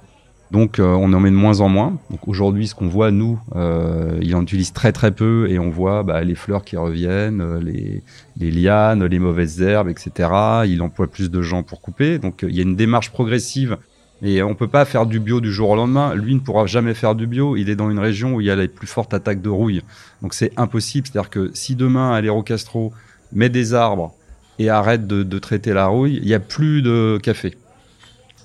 Donc 0.51 0.79
euh, 0.79 0.85
on 0.85 1.11
en 1.13 1.19
met 1.19 1.29
de 1.29 1.35
moins 1.35 1.59
en 1.59 1.69
moins. 1.69 1.97
Donc 2.09 2.27
aujourd'hui, 2.27 2.67
ce 2.67 2.75
qu'on 2.75 2.87
voit 2.87 3.11
nous, 3.11 3.39
euh, 3.55 4.17
il 4.21 4.35
en 4.35 4.41
utilise 4.41 4.71
très 4.71 4.91
très 4.91 5.11
peu 5.11 5.47
et 5.49 5.59
on 5.59 5.69
voit 5.69 6.03
bah, 6.03 6.23
les 6.23 6.35
fleurs 6.35 6.63
qui 6.63 6.77
reviennent, 6.77 7.41
euh, 7.41 7.59
les, 7.59 8.01
les, 8.37 8.51
lianes, 8.51 9.05
les 9.05 9.19
mauvaises 9.19 9.61
herbes, 9.61 9.89
etc. 9.89 10.29
Il 10.65 10.81
emploie 10.81 11.07
plus 11.07 11.29
de 11.29 11.41
gens 11.41 11.63
pour 11.63 11.81
couper. 11.81 12.17
Donc 12.17 12.45
il 12.47 12.55
y 12.55 12.59
a 12.59 12.63
une 12.63 12.75
démarche 12.75 13.11
progressive. 13.11 13.77
Et 14.23 14.41
on 14.41 14.55
peut 14.55 14.67
pas 14.67 14.85
faire 14.85 15.05
du 15.05 15.19
bio 15.19 15.41
du 15.41 15.51
jour 15.51 15.69
au 15.69 15.75
lendemain. 15.75 16.15
Lui 16.15 16.33
ne 16.33 16.39
pourra 16.39 16.65
jamais 16.65 16.95
faire 16.95 17.13
du 17.13 17.27
bio. 17.27 17.55
Il 17.55 17.69
est 17.69 17.75
dans 17.75 17.91
une 17.91 17.99
région 17.99 18.33
où 18.33 18.41
il 18.41 18.47
y 18.47 18.51
a 18.51 18.55
les 18.55 18.67
plus 18.67 18.87
fortes 18.87 19.13
attaques 19.13 19.43
de 19.43 19.49
rouille. 19.49 19.83
Donc 20.23 20.33
c'est 20.33 20.51
impossible. 20.57 21.07
C'est-à-dire 21.07 21.29
que 21.29 21.51
si 21.53 21.75
demain 21.75 22.13
Aléro 22.13 22.41
Castro 22.41 22.93
met 23.31 23.49
des 23.49 23.75
arbres 23.75 24.15
et 24.57 24.69
arrête 24.69 25.05
de, 25.05 25.21
de 25.21 25.39
traiter 25.39 25.73
la 25.73 25.85
rouille, 25.87 26.19
il 26.21 26.25
n'y 26.25 26.33
a 26.33 26.39
plus 26.39 26.81
de 26.81 27.19
café. 27.21 27.55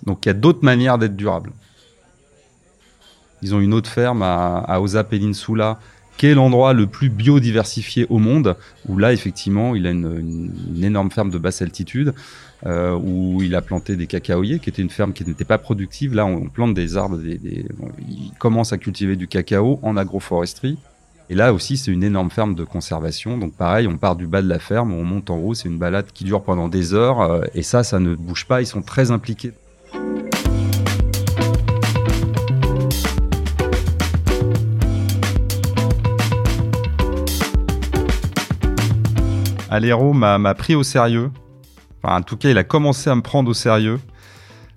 Donc 0.04 0.26
il 0.26 0.28
y 0.28 0.30
a 0.30 0.35
d'autres 0.35 0.64
manières 0.64 0.99
d'être 0.99 1.16
durable. 1.16 1.52
Ils 3.43 3.55
ont 3.55 3.61
une 3.61 3.75
autre 3.75 3.91
ferme 3.91 4.23
à, 4.23 4.59
à 4.59 4.81
Osa 4.81 5.05
Peninsula, 5.05 5.79
qui 6.17 6.27
est 6.27 6.35
l'endroit 6.35 6.73
le 6.73 6.87
plus 6.87 7.09
biodiversifié 7.09 8.07
au 8.09 8.19
monde, 8.19 8.57
où 8.89 8.99
là, 8.99 9.13
effectivement, 9.13 9.75
il 9.75 9.87
a 9.87 9.91
une, 9.91 10.53
énorme 10.83 11.11
ferme 11.11 11.31
de 11.31 11.39
basse 11.39 11.63
altitude, 11.63 12.15
euh, 12.65 12.93
où 12.95 13.43
il 13.43 13.55
a 13.55 13.63
planté 13.63 13.97
des 13.97 14.07
cacaoyers, 14.07 14.59
qui 14.61 14.71
était 14.71 14.83
une 14.83 14.91
ferme 14.91 15.13
qui 15.13 15.25
n'était 15.25 15.45
pas 15.45 15.59
productive. 15.59 16.15
Là, 16.15 16.25
on, 16.25 16.49
plante 16.49 16.75
des 16.75 16.97
arbres, 16.97 17.17
des, 17.19 17.67
il 18.09 18.31
commence 18.39 18.73
à 18.73 18.79
cultiver 18.79 19.17
du 19.17 19.27
cacao 19.27 19.81
en 19.83 19.97
agroforesterie. 19.97 20.79
Et 21.31 21.35
là 21.35 21.55
aussi, 21.55 21.77
c'est 21.77 21.91
une 21.91 22.05
énorme 22.05 22.31
ferme 22.31 22.55
de 22.55 22.65
conservation. 22.65 23.39
Donc 23.39 23.55
pareil, 23.55 23.87
on 23.87 23.97
part 23.97 24.17
du 24.17 24.27
bas 24.27 24.43
de 24.43 24.49
la 24.49 24.59
ferme, 24.59 24.93
on 24.93 25.03
monte 25.03 25.31
en 25.31 25.39
haut, 25.39 25.55
c'est 25.55 25.69
une 25.69 25.79
balade 25.79 26.07
qui 26.13 26.25
dure 26.25 26.43
pendant 26.43 26.69
des 26.69 26.95
heures. 26.95 27.21
Euh, 27.21 27.43
et 27.55 27.63
ça, 27.63 27.85
ça 27.85 27.99
ne 28.01 28.15
bouge 28.15 28.47
pas, 28.47 28.61
ils 28.61 28.67
sont 28.67 28.83
très 28.83 29.11
impliqués. 29.11 29.53
Alero 39.73 40.12
m'a 40.12 40.55
pris 40.55 40.75
au 40.75 40.83
sérieux. 40.83 41.31
Enfin, 42.02 42.17
en 42.17 42.21
tout 42.21 42.37
cas, 42.37 42.50
il 42.50 42.59
a 42.59 42.64
commencé 42.64 43.09
à 43.09 43.14
me 43.14 43.23
prendre 43.23 43.50
au 43.50 43.55
sérieux. 43.55 43.99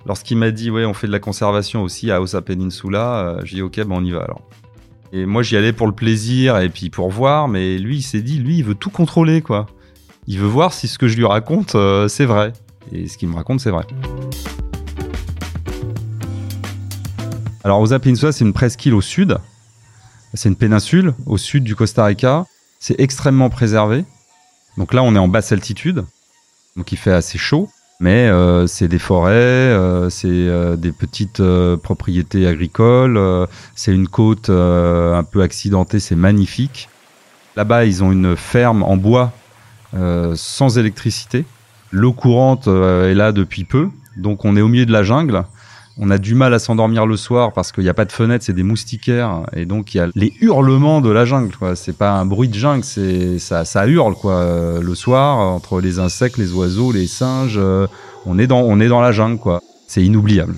Lorsqu'il 0.06 0.38
m'a 0.38 0.52
dit, 0.52 0.72
ouais, 0.72 0.86
on 0.86 0.94
fait 0.94 1.08
de 1.08 1.12
la 1.12 1.20
conservation 1.20 1.84
aussi 1.84 2.12
à 2.12 2.22
Osa 2.22 2.42
Peninsula, 2.42 3.18
euh, 3.18 3.42
j'ai 3.44 3.58
dit, 3.58 3.62
ok, 3.62 3.76
ben 3.76 3.92
on 3.92 4.06
y 4.06 4.12
va 4.12 4.22
alors. 4.22 4.48
Et 5.12 5.26
moi, 5.26 5.44
j'y 5.44 5.58
allais 5.58 5.74
pour 5.74 5.88
le 5.88 5.94
plaisir 5.94 6.60
et 6.60 6.70
puis 6.70 6.90
pour 6.90 7.10
voir, 7.10 7.50
mais 7.50 7.78
lui, 7.78 7.98
il 7.98 8.02
s'est 8.04 8.22
dit, 8.22 8.38
lui, 8.38 8.60
il 8.60 8.64
veut 8.64 8.76
tout 8.76 8.90
contrôler, 8.90 9.42
quoi. 9.42 9.66
Il 10.28 10.40
veut 10.40 10.48
voir 10.48 10.72
si 10.72 10.88
ce 10.88 10.98
que 10.98 11.10
je 11.10 11.18
lui 11.18 11.26
raconte, 11.26 11.76
euh, 11.76 12.08
c'est 12.08 12.26
vrai. 12.26 12.54
Et 12.94 13.10
ce 13.10 13.18
qu'il 13.18 13.28
me 13.28 13.36
raconte, 13.36 13.60
c'est 13.60 13.72
vrai. 13.72 13.86
Alors, 17.66 17.82
Osa 17.82 18.00
Peninsula, 18.00 18.32
c'est 18.32 18.46
une 18.46 18.54
presqu'île 18.54 18.94
au 18.94 19.02
sud. 19.02 19.40
C'est 20.36 20.48
une 20.48 20.56
péninsule 20.56 21.14
au 21.26 21.38
sud 21.38 21.66
du 21.66 21.76
Costa 21.76 22.06
Rica. 22.06 22.46
C'est 22.80 22.98
extrêmement 22.98 23.50
préservé. 23.50 24.06
Donc 24.78 24.94
là, 24.94 25.04
on 25.04 25.16
est 25.16 25.20
en 25.20 25.28
basse 25.28 25.52
altitude. 25.52 26.06
Donc 26.76 26.92
il 26.92 26.98
fait 26.98 27.14
assez 27.14 27.38
chaud. 27.38 27.70
Mais 28.00 28.28
euh, 28.28 28.68
c'est 28.68 28.90
des 28.90 29.00
forêts, 29.00 29.32
euh, 29.34 30.10
c'est 30.10 30.28
euh, 30.28 30.76
des 30.76 30.92
petites 30.92 31.42
propriétés 31.82 32.46
agricoles, 32.46 33.48
c'est 33.76 33.94
une 33.94 34.08
côte 34.08 34.50
un 34.50 35.24
peu 35.24 35.42
accidentée, 35.42 36.00
c'est 36.00 36.16
magnifique. 36.16 36.90
Là-bas, 37.56 37.86
ils 37.86 38.04
ont 38.04 38.12
une 38.12 38.36
ferme 38.36 38.84
en 38.84 38.98
bois 38.98 39.32
sans 40.36 40.78
électricité. 40.78 41.46
L'eau 41.92 42.12
courante 42.12 42.68
est 42.68 43.14
là 43.14 43.32
depuis 43.32 43.64
peu, 43.64 43.90
donc 44.18 44.44
on 44.44 44.58
est 44.58 44.62
au 44.62 44.68
milieu 44.68 44.86
de 44.86 44.92
la 44.92 45.04
jungle 45.04 45.46
on 45.98 46.10
a 46.10 46.18
du 46.18 46.36
mal 46.36 46.54
à 46.54 46.60
s'endormir 46.60 47.06
le 47.06 47.16
soir 47.16 47.54
parce 47.54 47.72
qu'il 47.72 47.84
n'y 47.84 47.90
a 47.90 47.94
pas 47.94 48.06
de 48.06 48.12
fenêtre, 48.12 48.44
c'est 48.44 48.54
des 48.54 48.64
moustiquaires 48.64 49.44
et 49.54 49.66
donc 49.66 49.94
il 49.94 49.98
y 49.98 50.02
a 50.02 50.08
les 50.16 50.34
hurlements 50.42 51.00
de 51.00 51.10
la 51.10 51.26
jungle. 51.26 51.56
Quoi. 51.56 51.76
C'est 51.76 51.98
pas 51.98 52.12
un 52.12 52.26
bruit 52.26 52.50
de 52.50 52.54
jungle, 52.54 52.84
c'est 52.84 53.40
ça, 53.40 53.64
ça 53.64 53.88
hurle 53.88 54.16
quoi. 54.16 54.34
Euh, 54.34 54.82
le 54.82 54.96
soir 54.96 55.38
entre 55.38 55.80
les 55.80 56.00
insectes, 56.00 56.38
les 56.38 56.52
oiseaux, 56.52 56.92
les 56.92 57.08
singes, 57.08 57.58
euh, 57.58 57.88
on 58.26 58.38
est 58.38 58.48
dans 58.48 58.62
on 58.62 58.80
est 58.80 58.90
dans 58.90 59.02
la 59.02 59.12
jungle 59.12 59.40
quoi. 59.40 59.62
C'est 59.88 60.04
inoubliable. 60.04 60.56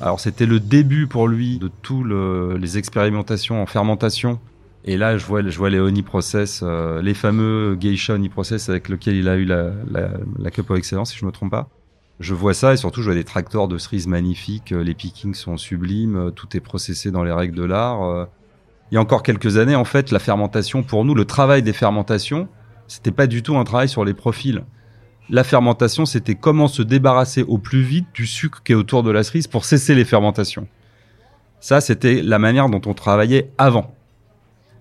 Alors 0.00 0.20
c'était 0.20 0.46
le 0.46 0.60
début 0.60 1.08
pour 1.08 1.26
lui 1.26 1.58
de 1.58 1.68
toutes 1.82 2.06
les 2.60 2.78
expérimentations 2.78 3.60
en 3.60 3.66
fermentation 3.66 4.38
et 4.86 4.96
là, 4.96 5.18
je 5.18 5.26
vois, 5.26 5.42
je 5.42 5.58
vois 5.58 5.68
les 5.68 5.80
Honey 5.80 6.02
Process, 6.02 6.60
euh, 6.62 7.02
les 7.02 7.14
fameux 7.14 7.74
Geisha 7.74 8.14
Honey 8.14 8.28
Process 8.28 8.68
avec 8.68 8.88
lesquels 8.88 9.16
il 9.16 9.28
a 9.28 9.36
eu 9.36 9.44
la, 9.44 9.72
la, 9.90 10.10
la 10.38 10.50
Cup 10.52 10.70
of 10.70 10.78
Excellence, 10.78 11.10
si 11.10 11.18
je 11.18 11.26
me 11.26 11.32
trompe 11.32 11.50
pas. 11.50 11.68
Je 12.20 12.34
vois 12.34 12.54
ça 12.54 12.72
et 12.72 12.76
surtout, 12.76 13.02
je 13.02 13.06
vois 13.06 13.14
des 13.14 13.24
tracteurs 13.24 13.66
de 13.66 13.78
cerises 13.78 14.06
magnifiques. 14.06 14.70
Euh, 14.70 14.84
les 14.84 14.94
pickings 14.94 15.34
sont 15.34 15.56
sublimes. 15.56 16.16
Euh, 16.16 16.30
tout 16.30 16.56
est 16.56 16.60
processé 16.60 17.10
dans 17.10 17.24
les 17.24 17.32
règles 17.32 17.56
de 17.56 17.64
l'art. 17.64 18.28
Il 18.92 18.94
y 18.94 18.98
a 18.98 19.00
encore 19.00 19.24
quelques 19.24 19.56
années, 19.56 19.74
en 19.74 19.84
fait, 19.84 20.12
la 20.12 20.20
fermentation, 20.20 20.84
pour 20.84 21.04
nous, 21.04 21.16
le 21.16 21.24
travail 21.24 21.64
des 21.64 21.72
fermentations, 21.72 22.48
c'était 22.86 23.10
pas 23.10 23.26
du 23.26 23.42
tout 23.42 23.56
un 23.56 23.64
travail 23.64 23.88
sur 23.88 24.04
les 24.04 24.14
profils. 24.14 24.62
La 25.28 25.42
fermentation, 25.42 26.06
c'était 26.06 26.36
comment 26.36 26.68
se 26.68 26.82
débarrasser 26.82 27.42
au 27.42 27.58
plus 27.58 27.82
vite 27.82 28.06
du 28.14 28.28
sucre 28.28 28.62
qui 28.62 28.70
est 28.70 28.76
autour 28.76 29.02
de 29.02 29.10
la 29.10 29.24
cerise 29.24 29.48
pour 29.48 29.64
cesser 29.64 29.96
les 29.96 30.04
fermentations. 30.04 30.68
Ça, 31.58 31.80
c'était 31.80 32.22
la 32.22 32.38
manière 32.38 32.68
dont 32.68 32.82
on 32.86 32.94
travaillait 32.94 33.50
avant. 33.58 33.95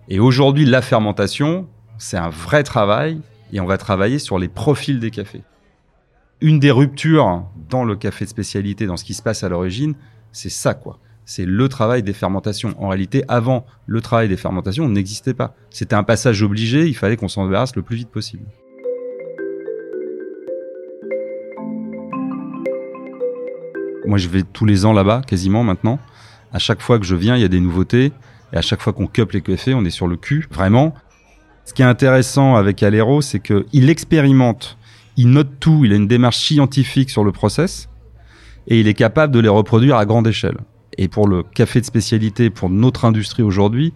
Et 0.08 0.20
aujourd'hui, 0.20 0.66
la 0.66 0.84
fermentation, 0.84 1.68
c'est 1.98 2.18
un 2.18 2.30
vrai 2.30 2.62
travail 2.62 3.22
et 3.52 3.60
on 3.60 3.66
va 3.66 3.78
travailler 3.78 4.20
sur 4.20 4.38
les 4.38 4.48
profils 4.48 5.00
des 5.00 5.10
cafés. 5.10 5.42
Une 6.42 6.60
des 6.60 6.70
ruptures 6.70 7.46
dans 7.70 7.84
le 7.84 7.96
café 7.96 8.26
de 8.26 8.30
spécialité, 8.30 8.86
dans 8.86 8.98
ce 8.98 9.04
qui 9.04 9.16
se 9.16 9.24
passe 9.24 9.44
à 9.44 9.50
l'origine, 9.50 9.96
c'est 10.32 10.50
ça, 10.50 10.76
quoi. 10.76 11.00
C'est 11.28 11.46
le 11.46 11.68
travail 11.70 12.04
des 12.04 12.14
fermentations. 12.14 12.76
En 12.78 12.90
réalité, 12.90 13.24
avant, 13.28 13.66
le 13.88 14.00
travail 14.00 14.30
des 14.30 14.38
fermentations 14.38 14.88
n'existait 14.88 15.34
pas. 15.34 15.56
C'était 15.72 15.96
un 15.96 16.04
passage 16.04 16.44
obligé, 16.44 16.86
il 16.86 16.96
fallait 16.96 17.18
qu'on 17.18 17.28
s'en 17.28 17.46
débarrasse 17.46 17.76
le 17.76 17.82
plus 17.82 17.96
vite 17.96 18.10
possible. 18.10 18.46
Moi, 24.06 24.20
je 24.20 24.30
vais 24.30 24.44
tous 24.44 24.66
les 24.66 24.86
ans 24.86 24.94
là-bas, 24.94 25.22
quasiment 25.26 25.64
maintenant. 25.64 25.98
À 26.54 26.60
chaque 26.60 26.82
fois 26.82 27.00
que 27.00 27.06
je 27.06 27.16
viens, 27.16 27.36
il 27.36 27.42
y 27.42 27.46
a 27.46 27.48
des 27.48 27.60
nouveautés. 27.60 28.12
Et 28.54 28.58
à 28.58 28.62
chaque 28.62 28.82
fois 28.82 28.94
qu'on 28.94 29.08
cup 29.08 29.32
les 29.32 29.42
cafés, 29.42 29.74
on 29.74 29.84
est 29.86 29.90
sur 29.90 30.08
le 30.08 30.18
cul, 30.18 30.48
vraiment. 30.52 30.94
Ce 31.66 31.74
qui 31.74 31.82
est 31.82 31.86
intéressant 31.86 32.56
avec 32.56 32.84
Alero, 32.84 33.22
c'est 33.22 33.40
qu'il 33.40 33.90
expérimente, 33.90 34.78
il 35.18 35.30
note 35.30 35.60
tout, 35.60 35.84
il 35.84 35.94
a 35.94 35.96
une 35.96 36.08
démarche 36.08 36.38
scientifique 36.38 37.10
sur 37.10 37.24
le 37.24 37.32
process, 37.32 37.90
et 38.68 38.80
il 38.80 38.88
est 38.88 38.94
capable 38.94 39.34
de 39.34 39.40
les 39.40 39.50
reproduire 39.50 39.98
à 39.98 40.06
grande 40.06 40.28
échelle. 40.28 40.58
Et 40.98 41.08
pour 41.08 41.28
le 41.28 41.44
café 41.44 41.82
de 41.82 41.86
spécialité, 41.86 42.50
pour 42.50 42.70
notre 42.70 43.06
industrie 43.06 43.44
aujourd'hui, 43.44 43.94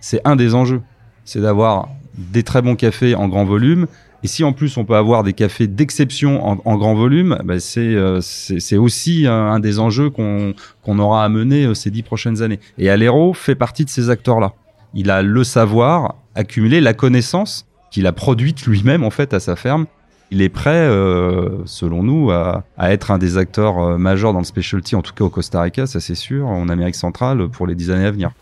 c'est 0.00 0.20
un 0.24 0.36
des 0.36 0.54
enjeux. 0.54 0.82
C'est 1.24 1.40
d'avoir 1.40 1.88
des 2.16 2.42
très 2.42 2.62
bons 2.62 2.76
cafés 2.76 3.14
en 3.14 3.28
grand 3.28 3.44
volume 3.44 3.86
et 4.26 4.28
si 4.28 4.42
en 4.42 4.52
plus 4.52 4.76
on 4.76 4.84
peut 4.84 4.96
avoir 4.96 5.22
des 5.22 5.34
cafés 5.34 5.68
d'exception 5.68 6.42
en, 6.44 6.76
grand 6.76 6.94
volume, 6.94 7.38
bah, 7.44 7.54
euh, 7.76 8.18
c'est 8.20 8.76
aussi 8.76 9.24
un, 9.28 9.60
des 9.60 9.78
enjeux 9.78 10.10
qu'on 10.10 10.98
aura 10.98 11.24
à 11.24 11.28
mener 11.28 11.64
euh, 11.64 11.74
ces 11.74 11.92
dix 11.92 12.02
prochaines 12.02 12.42
années. 12.42 12.58
Et 12.76 12.90
Alero 12.90 13.34
fait 13.34 13.54
partie 13.54 13.84
de 13.84 13.88
ces 13.88 14.10
acteurs-là. 14.10 14.54
Il 14.94 15.12
a 15.12 15.22
le 15.22 15.44
savoir 15.44 16.16
accumulé, 16.34 16.80
la 16.80 16.92
connaissance 16.92 17.68
qu'il 17.92 18.08
a 18.08 18.12
produite 18.12 18.66
lui-même 18.66 19.04
en 19.04 19.10
fait 19.10 19.32
à 19.32 19.38
sa 19.38 19.54
ferme. 19.54 19.86
Il 20.32 20.42
est 20.42 20.48
prêt, 20.48 20.88
euh, 20.88 21.64
selon 21.64 22.02
nous, 22.02 22.32
à, 22.32 22.64
être 22.80 23.12
un 23.12 23.18
des 23.18 23.38
acteurs 23.38 23.96
majeurs 23.96 24.32
dans 24.32 24.40
le 24.40 24.44
specialty, 24.44 24.96
en 24.96 25.02
tout 25.02 25.12
cas 25.14 25.22
au 25.22 25.30
Costa 25.30 25.60
Rica, 25.60 25.86
ça 25.86 26.00
c'est 26.00 26.16
sûr, 26.16 26.48
en 26.48 26.68
Amérique 26.68 26.96
centrale 26.96 27.48
pour 27.48 27.68
les 27.68 27.76
dix 27.76 27.92
années 27.92 28.06
à 28.06 28.10
venir. 28.10 28.32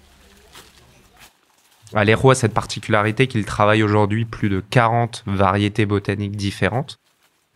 Alero 1.94 2.30
a 2.30 2.34
cette 2.34 2.54
particularité 2.54 3.26
qu'il 3.26 3.44
travaille 3.44 3.82
aujourd'hui 3.82 4.24
plus 4.24 4.48
de 4.48 4.62
40 4.70 5.24
variétés 5.26 5.86
botaniques 5.86 6.36
différentes. 6.36 6.98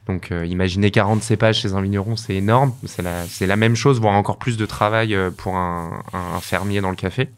Donc 0.06 0.32
euh, 0.32 0.46
imaginez 0.46 0.90
40 0.90 1.22
cépages 1.22 1.60
chez 1.60 1.74
un 1.74 1.82
vigneron, 1.82 2.16
c'est 2.16 2.34
énorme. 2.34 2.72
C'est 2.86 3.46
la, 3.46 3.56
même 3.56 3.76
chose, 3.76 4.00
voire 4.00 4.14
encore 4.14 4.38
plus 4.38 4.56
de 4.56 4.66
travail 4.66 5.14
euh, 5.14 5.30
pour 5.30 5.56
un, 5.56 6.02
fermier 6.40 6.80
dans 6.80 6.90
le 6.90 6.96
café. 6.96 7.28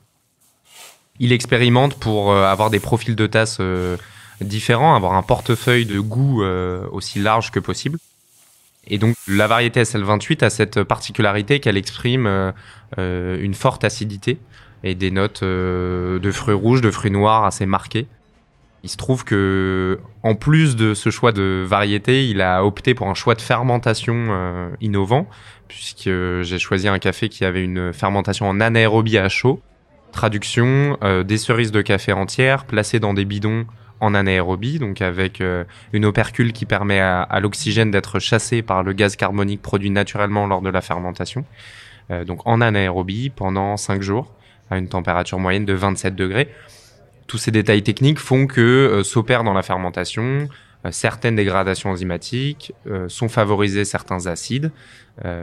Il 1.19 1.33
expérimente 1.33 1.99
pour 1.99 2.33
euh, 2.33 2.45
avoir 2.45 2.71
des 2.71 2.79
profils 2.79 3.17
de 3.17 3.27
tasses 3.27 3.61
différents, 4.41 4.95
avoir 4.95 5.15
un 5.15 5.23
portefeuille 5.23 5.85
de 5.85 6.01
goût 6.01 6.43
aussi 6.93 7.19
large 7.19 7.51
que 7.51 7.61
possible. 7.61 7.99
Et 8.91 8.99
donc 8.99 9.15
la 9.29 9.47
variété 9.47 9.83
SL28 9.83 10.45
a 10.45 10.51
cette 10.51 10.83
particularité 10.83 11.61
qu'elle 11.61 11.77
exprime 11.77 12.53
une 12.99 13.55
forte 13.55 13.85
acidité 13.85 14.39
et 14.83 14.95
des 14.95 15.11
notes 15.11 15.43
euh, 15.43 16.19
de 16.19 16.33
fruits 16.33 16.55
rouges, 16.55 16.81
de 16.81 16.91
fruits 16.91 17.11
noirs 17.11 17.45
assez 17.45 17.67
marquées. 17.67 18.07
Il 18.83 18.89
se 18.89 18.97
trouve 18.97 19.25
que, 19.25 20.01
en 20.23 20.35
plus 20.35 20.75
de 20.75 20.95
ce 20.95 21.11
choix 21.11 21.33
de 21.33 21.65
variété, 21.67 22.27
il 22.29 22.41
a 22.41 22.65
opté 22.65 22.95
pour 22.95 23.09
un 23.09 23.15
choix 23.15 23.35
de 23.35 23.43
fermentation 23.43 24.29
euh, 24.31 24.71
innovant, 24.81 25.29
puisque 25.69 26.09
j'ai 26.09 26.59
choisi 26.59 26.89
un 26.89 26.99
café 26.99 27.29
qui 27.29 27.45
avait 27.45 27.63
une 27.63 27.93
fermentation 27.93 28.49
en 28.49 28.59
anaérobie 28.59 29.19
à 29.19 29.29
chaud. 29.29 29.61
Traduction, 30.13 30.97
euh, 31.05 31.23
des 31.25 31.37
cerises 31.37 31.73
de 31.73 31.83
café 31.83 32.13
entières 32.13 32.65
placées 32.65 33.01
dans 33.01 33.13
des 33.13 33.27
bidons 33.27 33.67
en 34.01 34.15
anaérobie, 34.15 34.79
donc 34.79 35.03
avec 35.03 35.43
une 35.93 36.05
opercule 36.05 36.53
qui 36.53 36.67
permet 36.67 37.01
à, 37.01 37.41
l'oxygène 37.41 37.91
d'être 37.91 38.19
chassé 38.19 38.63
par 38.63 38.83
le 38.83 38.93
gaz 38.93 39.17
carbonique 39.17 39.63
produit 39.63 39.91
naturellement 39.91 40.47
lors 40.47 40.63
de 40.63 40.71
la 40.71 40.81
fermentation. 40.81 41.45
donc 42.27 42.47
en 42.47 42.61
anaérobie 42.61 43.31
pendant 43.31 43.77
5 43.77 44.03
jours 44.03 44.33
à 44.71 44.79
une 44.79 44.89
température 44.89 45.39
moyenne 45.39 45.65
de 45.65 45.75
27 45.75 46.15
degrés. 46.15 46.49
Tous 47.27 47.39
ces 47.39 47.51
détails 47.51 47.83
techniques 47.83 48.19
font 48.19 48.47
que 48.47 48.61
euh, 48.61 49.03
s'opèrent 49.05 49.45
dans 49.45 49.53
la 49.53 49.63
fermentation 49.63 50.49
euh, 50.87 50.91
certaines 50.91 51.37
dégradations 51.37 51.91
enzymatiques, 51.91 52.73
euh, 52.87 53.09
sont 53.09 53.29
favorisés 53.29 53.85
certains 53.85 54.27
acides, 54.27 54.73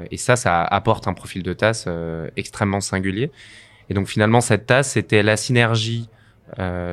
et 0.10 0.18
ça, 0.18 0.36
ça 0.36 0.64
apporte 0.64 1.08
un 1.08 1.14
profil 1.14 1.44
de 1.44 1.54
tasse 1.54 1.88
extrêmement 2.36 2.82
singulier. 2.82 3.30
Et 3.92 3.94
donc 3.94 4.08
finalement, 4.08 4.42
cette 4.42 4.66
tasse, 4.66 4.94
c'était 4.94 5.22
la 5.22 5.38
synergie 5.38 6.10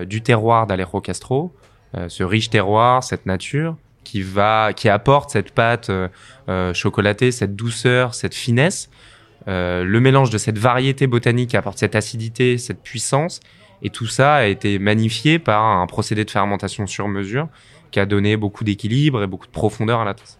du 0.07 0.21
terroir 0.23 0.67
d'Alejo 0.67 1.01
Castro, 1.01 1.55
ce 2.09 2.25
riche 2.25 2.51
terroir, 2.51 3.05
cette 3.05 3.25
nature, 3.27 3.77
qui 4.03 4.23
va, 4.23 4.73
qui 4.75 4.89
apporte 4.89 5.31
cette 5.31 5.53
pâte 5.53 5.91
chocolatée, 6.73 7.31
cette 7.31 7.55
douceur, 7.55 8.15
cette 8.15 8.35
finesse, 8.35 8.91
euh, 9.47 9.85
le 9.85 10.01
mélange 10.01 10.31
de 10.31 10.39
cette 10.39 10.59
variété 10.59 11.07
botanique 11.07 11.55
apporte 11.55 11.79
cette 11.79 11.95
acidité, 11.95 12.59
cette 12.59 12.83
puissance, 12.83 13.41
et 13.83 13.91
tout 13.91 14.07
ça 14.07 14.35
a 14.35 14.45
été 14.47 14.79
magnifié 14.79 15.39
par 15.39 15.63
un 15.63 15.87
procédé 15.87 16.25
de 16.25 16.31
fermentation 16.31 16.87
sur 16.87 17.09
mesure 17.09 17.49
qui 17.91 18.01
a 18.01 18.07
donné 18.07 18.37
beaucoup 18.37 18.65
d'équilibre 18.65 19.23
et 19.23 19.27
beaucoup 19.27 19.47
de 19.47 19.53
profondeur 19.53 20.01
à 20.01 20.05
la 20.05 20.15
tasse. 20.15 20.39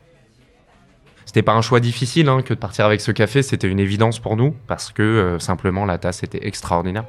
C'était 1.27 1.43
pas 1.43 1.53
un 1.53 1.63
choix 1.63 1.81
difficile 1.81 2.29
hein, 2.29 2.43
que 2.43 2.55
de 2.55 2.59
partir 2.59 2.85
avec 2.87 3.01
ce 3.01 3.11
café, 3.11 3.43
c'était 3.43 3.69
une 3.69 3.81
évidence 3.81 4.19
pour 4.19 4.37
nous 4.37 4.55
parce 4.67 4.93
que 4.93 5.03
euh, 5.03 5.39
simplement 5.39 5.85
la 5.85 5.99
tasse 5.99 6.23
était 6.23 6.47
extraordinaire. 6.47 7.05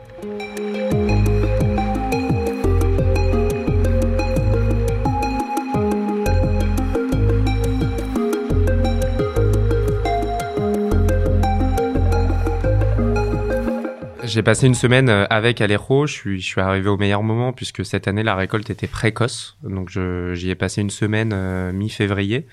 J'ai 14.36 14.44
passé 14.44 14.68
une 14.68 14.76
semaine 14.76 15.08
euh, 15.08 15.26
avec 15.30 15.62
Alejo. 15.62 16.08
Je 16.08 16.14
suis, 16.14 16.42
je 16.42 16.46
suis 16.46 16.60
arrivé 16.60 16.90
au 16.90 16.98
meilleur 16.98 17.24
moment 17.24 17.54
puisque 17.54 17.86
cette 17.86 18.06
année 18.10 18.22
la 18.22 18.36
récolte 18.36 18.70
était 18.70 18.86
précoce. 18.86 19.56
Donc 19.64 19.90
j'y 19.90 20.50
ai 20.50 20.56
passé 20.56 20.82
une 20.82 20.90
semaine 20.90 21.32
euh, 21.34 21.72
mi-février. 21.72 22.46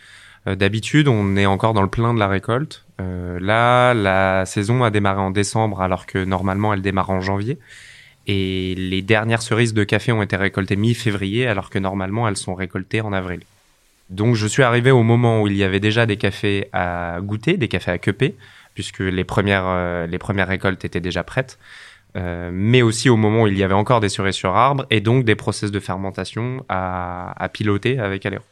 Euh, 0.46 0.54
d'habitude, 0.54 1.08
on 1.08 1.34
est 1.34 1.44
encore 1.44 1.74
dans 1.74 1.82
le 1.82 1.88
plein 1.88 2.14
de 2.14 2.20
la 2.20 2.28
récolte. 2.28 2.84
là, 3.00 3.94
la 3.94 4.46
saison 4.46 4.84
a 4.84 4.90
démarré 4.92 5.22
en 5.22 5.32
décembre 5.32 5.80
alors 5.82 6.06
que 6.06 6.22
normalement 6.24 6.72
elle 6.72 6.82
démarre 6.82 7.10
en 7.10 7.20
janvier. 7.20 7.58
Et 8.28 8.76
les 8.76 9.02
dernières 9.02 9.42
cerises 9.42 9.74
de 9.74 9.82
café 9.82 10.12
ont 10.12 10.22
été 10.22 10.36
récoltées 10.36 10.76
mi-février, 10.76 11.48
alors 11.48 11.68
que 11.68 11.80
normalement 11.80 12.28
elles 12.28 12.36
sont 12.36 12.54
récoltées 12.54 13.00
en 13.00 13.12
avril. 13.12 13.40
Donc 14.08 14.36
je 14.36 14.46
suis 14.46 14.62
arrivé 14.62 14.92
au 14.92 15.02
moment 15.02 15.42
où 15.42 15.48
il 15.48 15.56
y 15.56 15.64
avait 15.64 15.80
déjà 15.80 16.06
des 16.06 16.16
cafés 16.16 16.68
à 16.72 17.18
goûter, 17.20 17.56
des 17.56 17.66
cafés 17.66 17.90
à 17.90 17.98
queper, 17.98 18.34
puisque 18.74 19.00
les 19.00 19.24
premières, 19.24 19.66
euh, 19.66 20.06
les 20.06 20.18
premières 20.18 20.48
récoltes 20.48 20.84
étaient 20.84 21.00
déjà 21.00 21.24
prêtes. 21.24 21.58
Euh, 22.14 22.50
mais 22.52 22.82
aussi 22.82 23.08
au 23.08 23.16
moment 23.16 23.44
où 23.44 23.46
il 23.46 23.56
y 23.56 23.62
avait 23.62 23.72
encore 23.72 24.00
des 24.00 24.10
cerises 24.10 24.34
sur 24.34 24.54
arbre 24.54 24.84
et 24.90 25.00
donc 25.00 25.24
des 25.24 25.34
process 25.34 25.70
de 25.70 25.80
fermentation 25.80 26.62
à, 26.68 27.48
piloter 27.52 27.98
avec 27.98 28.26
Alero. 28.26 28.44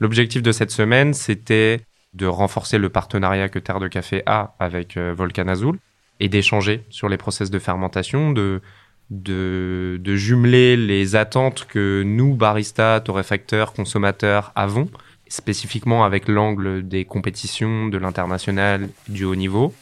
L'objectif 0.00 0.42
de 0.42 0.50
cette 0.50 0.70
semaine, 0.70 1.12
c'était 1.12 1.80
de 2.14 2.26
renforcer 2.26 2.78
le 2.78 2.88
partenariat 2.88 3.50
que 3.50 3.58
Terre 3.58 3.80
de 3.80 3.88
Café 3.88 4.22
a 4.24 4.54
avec 4.58 4.96
euh, 4.96 5.12
Volcan 5.14 5.48
Azul 5.48 5.78
et 6.20 6.28
d'échanger 6.28 6.84
sur 6.88 7.10
les 7.10 7.18
process 7.18 7.50
de 7.50 7.58
fermentation, 7.58 8.32
de, 8.32 8.62
de, 9.10 9.98
de, 10.00 10.16
jumeler 10.16 10.76
les 10.76 11.16
attentes 11.16 11.66
que 11.66 12.02
nous, 12.04 12.34
baristas, 12.34 13.00
torréfacteurs, 13.00 13.74
consommateurs, 13.74 14.52
avons, 14.54 14.88
spécifiquement 15.30 16.04
avec 16.04 16.28
l'angle 16.28 16.86
des 16.86 17.06
compétitions, 17.06 17.86
de 17.86 17.96
l'international, 17.96 18.90
du 19.08 19.24
haut 19.24 19.36
niveau, 19.36 19.72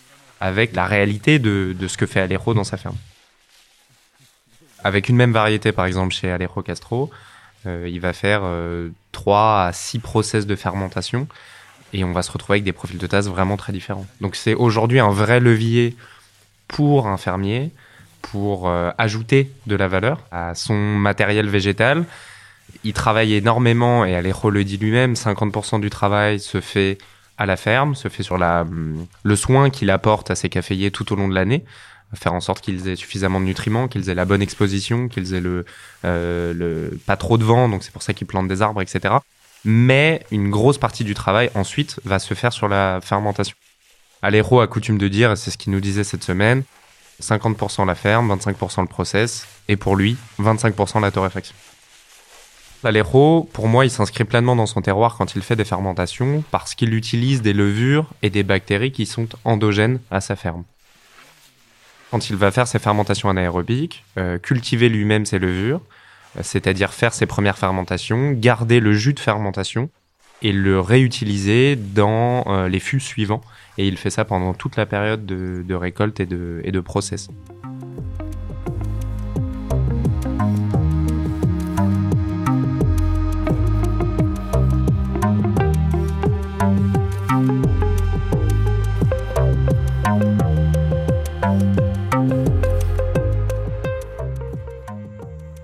avec 0.40 0.76
la 0.76 0.86
réalité 0.86 1.40
de, 1.40 1.74
de 1.76 1.88
ce 1.88 1.96
que 1.96 2.06
fait 2.06 2.20
Alejo 2.20 2.54
dans 2.54 2.64
sa 2.64 2.76
ferme. 2.76 2.96
Avec 4.84 5.08
une 5.08 5.16
même 5.16 5.32
variété, 5.32 5.72
par 5.72 5.86
exemple, 5.86 6.14
chez 6.14 6.30
Alejo 6.30 6.62
Castro, 6.62 7.10
euh, 7.66 7.88
il 7.90 7.98
va 7.98 8.12
faire 8.12 8.42
euh, 8.44 8.90
3 9.12 9.64
à 9.64 9.72
6 9.72 9.98
process 9.98 10.46
de 10.46 10.54
fermentation 10.54 11.26
et 11.92 12.04
on 12.04 12.12
va 12.12 12.22
se 12.22 12.30
retrouver 12.30 12.56
avec 12.56 12.64
des 12.64 12.72
profils 12.72 12.98
de 12.98 13.06
tasse 13.06 13.26
vraiment 13.26 13.56
très 13.56 13.72
différents. 13.72 14.06
Donc 14.20 14.36
c'est 14.36 14.54
aujourd'hui 14.54 15.00
un 15.00 15.10
vrai 15.10 15.40
levier 15.40 15.96
pour 16.68 17.08
un 17.08 17.16
fermier 17.16 17.72
pour 18.22 18.68
euh, 18.68 18.90
ajouter 18.98 19.50
de 19.66 19.74
la 19.74 19.88
valeur 19.88 20.20
à 20.30 20.54
son 20.54 20.76
matériel 20.76 21.48
végétal. 21.48 22.04
Il 22.84 22.92
travaille 22.92 23.34
énormément 23.34 24.04
et 24.04 24.14
Alejo 24.14 24.50
le 24.50 24.64
dit 24.64 24.76
lui-même, 24.76 25.14
50% 25.14 25.80
du 25.80 25.90
travail 25.90 26.40
se 26.40 26.60
fait 26.60 26.98
à 27.36 27.46
la 27.46 27.56
ferme, 27.56 27.94
se 27.94 28.08
fait 28.08 28.22
sur 28.22 28.36
la, 28.38 28.66
le 29.22 29.36
soin 29.36 29.70
qu'il 29.70 29.90
apporte 29.90 30.30
à 30.30 30.34
ses 30.34 30.48
caféiers 30.48 30.90
tout 30.90 31.12
au 31.12 31.16
long 31.16 31.28
de 31.28 31.34
l'année, 31.34 31.64
faire 32.14 32.34
en 32.34 32.40
sorte 32.40 32.60
qu'ils 32.60 32.88
aient 32.88 32.96
suffisamment 32.96 33.40
de 33.40 33.44
nutriments, 33.44 33.88
qu'ils 33.88 34.08
aient 34.10 34.14
la 34.14 34.24
bonne 34.24 34.42
exposition, 34.42 35.08
qu'ils 35.08 35.34
aient 35.34 35.40
le, 35.40 35.64
euh, 36.04 36.90
pas 37.06 37.16
trop 37.16 37.38
de 37.38 37.44
vent, 37.44 37.68
donc 37.68 37.84
c'est 37.84 37.92
pour 37.92 38.02
ça 38.02 38.12
qu'ils 38.12 38.26
plantent 38.26 38.48
des 38.48 38.62
arbres, 38.62 38.82
etc. 38.82 39.14
Mais 39.64 40.24
une 40.30 40.50
grosse 40.50 40.78
partie 40.78 41.04
du 41.04 41.14
travail 41.14 41.50
ensuite 41.54 42.00
va 42.04 42.18
se 42.18 42.34
faire 42.34 42.52
sur 42.52 42.68
la 42.68 43.00
fermentation. 43.02 43.56
Aléro 44.22 44.60
a 44.60 44.66
coutume 44.66 44.98
de 44.98 45.08
dire, 45.08 45.32
et 45.32 45.36
c'est 45.36 45.50
ce 45.50 45.58
qu'il 45.58 45.72
nous 45.72 45.80
disait 45.80 46.04
cette 46.04 46.24
semaine, 46.24 46.64
50% 47.22 47.86
la 47.86 47.94
ferme, 47.94 48.32
25% 48.34 48.80
le 48.82 48.86
process, 48.86 49.46
et 49.68 49.76
pour 49.76 49.96
lui, 49.96 50.16
25% 50.40 51.00
la 51.00 51.10
torréfaction. 51.10 51.54
L'Aléro, 52.84 53.48
pour 53.52 53.66
moi, 53.66 53.84
il 53.84 53.90
s'inscrit 53.90 54.24
pleinement 54.24 54.54
dans 54.54 54.66
son 54.66 54.82
terroir 54.82 55.16
quand 55.16 55.34
il 55.34 55.42
fait 55.42 55.56
des 55.56 55.64
fermentations 55.64 56.44
parce 56.52 56.76
qu'il 56.76 56.94
utilise 56.94 57.42
des 57.42 57.52
levures 57.52 58.06
et 58.22 58.30
des 58.30 58.44
bactéries 58.44 58.92
qui 58.92 59.04
sont 59.04 59.28
endogènes 59.44 59.98
à 60.12 60.20
sa 60.20 60.36
ferme. 60.36 60.62
Quand 62.12 62.30
il 62.30 62.36
va 62.36 62.52
faire 62.52 62.68
ses 62.68 62.78
fermentations 62.78 63.28
anaérobiques, 63.28 64.04
euh, 64.16 64.38
cultiver 64.38 64.88
lui-même 64.88 65.26
ses 65.26 65.40
levures, 65.40 65.80
euh, 66.36 66.40
c'est-à-dire 66.42 66.92
faire 66.92 67.12
ses 67.12 67.26
premières 67.26 67.58
fermentations, 67.58 68.30
garder 68.30 68.78
le 68.78 68.92
jus 68.92 69.12
de 69.12 69.20
fermentation 69.20 69.90
et 70.40 70.52
le 70.52 70.78
réutiliser 70.78 71.74
dans 71.74 72.44
euh, 72.46 72.68
les 72.68 72.80
fûts 72.80 73.00
suivants. 73.00 73.42
Et 73.76 73.88
il 73.88 73.98
fait 73.98 74.10
ça 74.10 74.24
pendant 74.24 74.54
toute 74.54 74.76
la 74.76 74.86
période 74.86 75.26
de, 75.26 75.64
de 75.66 75.74
récolte 75.74 76.20
et 76.20 76.26
de, 76.26 76.60
et 76.62 76.70
de 76.70 76.80
process. 76.80 77.28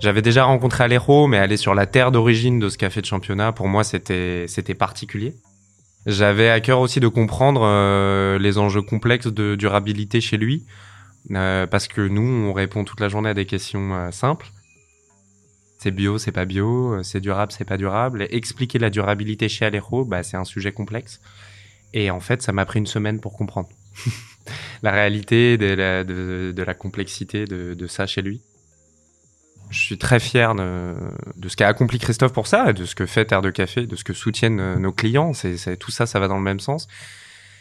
J'avais 0.04 0.20
déjà 0.20 0.44
rencontré 0.44 0.84
Alejo, 0.84 1.26
mais 1.28 1.38
aller 1.38 1.56
sur 1.56 1.74
la 1.74 1.86
terre 1.86 2.12
d'origine 2.12 2.58
de 2.58 2.68
ce 2.68 2.76
café 2.76 3.00
de 3.00 3.06
championnat, 3.06 3.52
pour 3.52 3.68
moi, 3.68 3.84
c'était 3.84 4.74
particulier. 4.78 5.34
J'avais 6.04 6.50
à 6.50 6.60
cœur 6.60 6.80
aussi 6.80 7.00
de 7.00 7.08
comprendre 7.08 7.62
euh, 7.64 8.38
les 8.38 8.58
enjeux 8.58 8.82
complexes 8.82 9.28
de 9.28 9.54
durabilité 9.54 10.20
chez 10.20 10.36
lui, 10.36 10.66
euh, 11.30 11.66
parce 11.66 11.88
que 11.88 12.02
nous, 12.02 12.20
on 12.20 12.52
répond 12.52 12.84
toute 12.84 13.00
la 13.00 13.08
journée 13.08 13.30
à 13.30 13.34
des 13.34 13.46
questions 13.46 13.94
euh, 13.94 14.10
simples. 14.10 14.48
C'est 15.78 15.90
bio, 15.90 16.18
c'est 16.18 16.32
pas 16.32 16.44
bio, 16.44 17.02
c'est 17.02 17.20
durable, 17.20 17.52
c'est 17.52 17.64
pas 17.64 17.78
durable. 17.78 18.26
Expliquer 18.28 18.78
la 18.78 18.90
durabilité 18.90 19.48
chez 19.48 19.64
Alejo, 19.64 20.04
bah, 20.04 20.22
c'est 20.22 20.36
un 20.36 20.44
sujet 20.44 20.72
complexe. 20.72 21.22
Et 21.94 22.10
en 22.10 22.20
fait, 22.20 22.42
ça 22.42 22.52
m'a 22.52 22.66
pris 22.66 22.78
une 22.78 22.86
semaine 22.86 23.20
pour 23.20 23.32
comprendre 23.38 23.70
la 24.82 24.90
réalité 24.90 25.56
de 25.56 25.72
la, 25.72 26.04
de 26.04 26.62
la 26.62 26.74
complexité 26.74 27.46
de, 27.46 27.72
de 27.72 27.86
ça 27.86 28.06
chez 28.06 28.20
lui 28.20 28.42
je 29.70 29.80
suis 29.80 29.98
très 29.98 30.20
fier 30.20 30.54
de, 30.54 30.94
de 31.36 31.48
ce 31.48 31.56
qu'a 31.56 31.68
accompli 31.68 31.98
Christophe 31.98 32.32
pour 32.32 32.46
ça, 32.46 32.72
de 32.72 32.84
ce 32.84 32.94
que 32.94 33.06
fait 33.06 33.24
Terre 33.24 33.42
de 33.42 33.50
Café, 33.50 33.86
de 33.86 33.96
ce 33.96 34.04
que 34.04 34.12
soutiennent 34.12 34.60
euh, 34.60 34.76
nos 34.76 34.92
clients. 34.92 35.32
C'est, 35.32 35.76
tout 35.76 35.90
ça, 35.90 36.06
ça 36.06 36.20
va 36.20 36.28
dans 36.28 36.36
le 36.36 36.42
même 36.42 36.60
sens. 36.60 36.88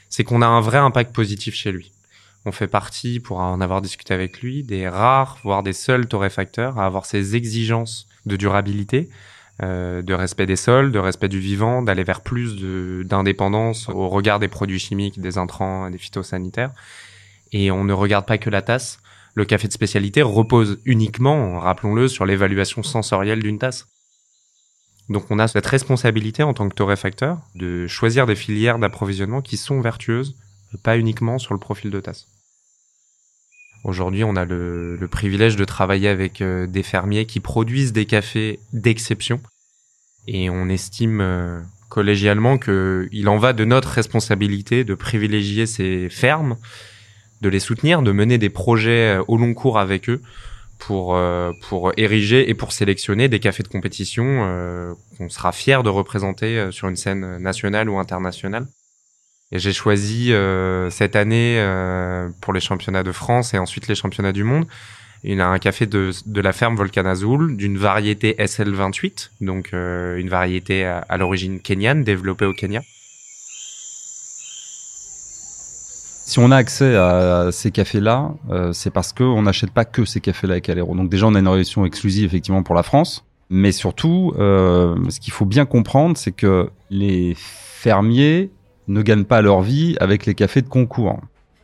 C'est 0.09 0.23
qu'on 0.23 0.41
a 0.41 0.47
un 0.47 0.61
vrai 0.61 0.77
impact 0.77 1.13
positif 1.13 1.55
chez 1.55 1.71
lui. 1.71 1.91
On 2.45 2.51
fait 2.51 2.67
partie, 2.67 3.19
pour 3.19 3.39
en 3.39 3.61
avoir 3.61 3.81
discuté 3.81 4.13
avec 4.13 4.41
lui, 4.41 4.63
des 4.63 4.87
rares, 4.87 5.39
voire 5.43 5.63
des 5.63 5.73
seuls 5.73 6.07
torréfacteurs 6.07 6.77
à 6.77 6.85
avoir 6.85 7.05
ces 7.05 7.35
exigences 7.35 8.07
de 8.25 8.35
durabilité, 8.35 9.09
euh, 9.61 10.01
de 10.01 10.13
respect 10.13 10.45
des 10.45 10.55
sols, 10.55 10.91
de 10.91 10.99
respect 10.99 11.29
du 11.29 11.39
vivant, 11.39 11.81
d'aller 11.81 12.03
vers 12.03 12.21
plus 12.21 12.55
d'indépendance 13.05 13.87
au 13.87 14.09
regard 14.09 14.39
des 14.39 14.49
produits 14.49 14.79
chimiques, 14.79 15.19
des 15.21 15.37
intrants, 15.37 15.89
des 15.89 15.97
phytosanitaires. 15.97 16.71
Et 17.53 17.71
on 17.71 17.83
ne 17.83 17.93
regarde 17.93 18.25
pas 18.25 18.37
que 18.37 18.49
la 18.49 18.61
tasse, 18.61 18.99
le 19.33 19.45
café 19.45 19.67
de 19.67 19.73
spécialité 19.73 20.21
repose 20.21 20.79
uniquement, 20.85 21.59
rappelons-le, 21.59 22.07
sur 22.07 22.25
l'évaluation 22.25 22.83
sensorielle 22.83 23.41
d'une 23.41 23.59
tasse. 23.59 23.87
Donc 25.09 25.29
on 25.31 25.39
a 25.39 25.47
cette 25.47 25.65
responsabilité 25.65 26.43
en 26.43 26.53
tant 26.53 26.69
que 26.69 26.75
torréfacteur 26.75 27.39
de 27.55 27.87
choisir 27.87 28.25
des 28.25 28.35
filières 28.35 28.79
d'approvisionnement 28.79 29.41
qui 29.41 29.57
sont 29.57 29.81
vertueuses, 29.81 30.35
pas 30.83 30.97
uniquement 30.97 31.39
sur 31.39 31.53
le 31.53 31.59
profil 31.59 31.91
de 31.91 31.99
tasse. 31.99 32.27
Aujourd'hui, 33.83 34.23
on 34.23 34.35
a 34.37 34.45
le, 34.45 35.07
privilège 35.11 35.57
de 35.57 35.65
travailler 35.65 36.07
avec 36.07 36.41
euh, 36.41 36.67
des 36.67 36.83
fermiers 36.83 37.25
qui 37.25 37.41
produisent 37.41 37.91
des 37.91 38.05
cafés 38.05 38.59
d'exception 38.71 39.41
et 40.25 40.49
on 40.49 40.69
estime 40.69 41.19
euh, 41.19 41.59
collégialement 41.89 42.57
qu'il 42.57 43.27
en 43.27 43.37
va 43.37 43.51
de 43.51 43.65
notre 43.65 43.89
responsabilité 43.89 44.85
de 44.85 44.95
privilégier 44.95 45.65
ces 45.65 46.07
fermes 46.09 46.55
de 47.43 47.49
les 47.49 47.59
soutenir, 47.59 48.01
de 48.01 48.11
mener 48.11 48.39
des 48.39 48.49
projets 48.49 49.17
euh, 49.17 49.23
au 49.27 49.37
long 49.37 49.53
cours 49.53 49.77
avec 49.77 50.09
eux 50.09 50.21
pour 50.79 51.15
euh, 51.15 51.51
pour 51.69 51.91
ériger 51.97 52.49
et 52.49 52.55
pour 52.55 52.71
sélectionner 52.71 53.27
des 53.27 53.39
cafés 53.39 53.61
de 53.61 53.67
compétition 53.67 54.25
euh, 54.25 54.93
qu'on 55.17 55.29
sera 55.29 55.51
fier 55.51 55.83
de 55.83 55.89
représenter 55.89 56.71
sur 56.71 56.87
une 56.87 56.95
scène 56.95 57.37
nationale 57.37 57.89
ou 57.89 57.99
internationale. 57.99 58.65
Et 59.51 59.59
j'ai 59.59 59.73
choisi 59.73 60.33
cette 60.89 61.15
année 61.15 61.63
pour 62.41 62.53
les 62.53 62.59
championnats 62.59 63.03
de 63.03 63.11
France 63.11 63.53
et 63.53 63.59
ensuite 63.59 63.87
les 63.87 63.93
championnats 63.93 64.31
du 64.31 64.43
monde 64.43 64.65
il 65.23 65.39
a 65.41 65.47
un 65.47 65.59
café 65.59 65.85
de, 65.85 66.09
de 66.25 66.41
la 66.41 66.53
ferme 66.53 66.75
Volcan 66.75 67.05
Azul 67.05 67.55
d'une 67.55 67.77
variété 67.77 68.33
SL28, 68.39 69.29
donc 69.41 69.71
une 69.73 70.27
variété 70.27 70.85
à, 70.85 71.05
à 71.07 71.17
l'origine 71.17 71.59
kenyane 71.61 72.03
développée 72.03 72.45
au 72.45 72.53
Kenya. 72.53 72.81
Si 76.25 76.39
on 76.39 76.51
a 76.51 76.55
accès 76.55 76.95
à 76.95 77.49
ces 77.51 77.69
cafés-là, 77.69 78.33
euh, 78.49 78.71
c'est 78.71 78.91
parce 78.91 79.11
qu'on 79.11 79.41
n'achète 79.41 79.71
pas 79.71 79.83
que 79.83 80.05
ces 80.05 80.21
cafés-là 80.21 80.53
avec 80.53 80.69
Alero. 80.69 80.95
Donc 80.95 81.09
déjà, 81.09 81.27
on 81.27 81.35
a 81.35 81.39
une 81.39 81.47
relation 81.49 81.85
exclusive 81.85 82.23
effectivement 82.23 82.63
pour 82.63 82.75
la 82.75 82.83
France. 82.83 83.25
Mais 83.49 83.73
surtout, 83.73 84.33
euh, 84.39 84.95
ce 85.09 85.19
qu'il 85.19 85.33
faut 85.33 85.45
bien 85.45 85.65
comprendre, 85.65 86.17
c'est 86.17 86.31
que 86.31 86.69
les 86.89 87.33
fermiers 87.35 88.51
ne 88.87 89.01
gagnent 89.01 89.25
pas 89.25 89.41
leur 89.41 89.61
vie 89.61 89.97
avec 89.99 90.25
les 90.25 90.33
cafés 90.33 90.61
de 90.61 90.69
concours. 90.69 91.19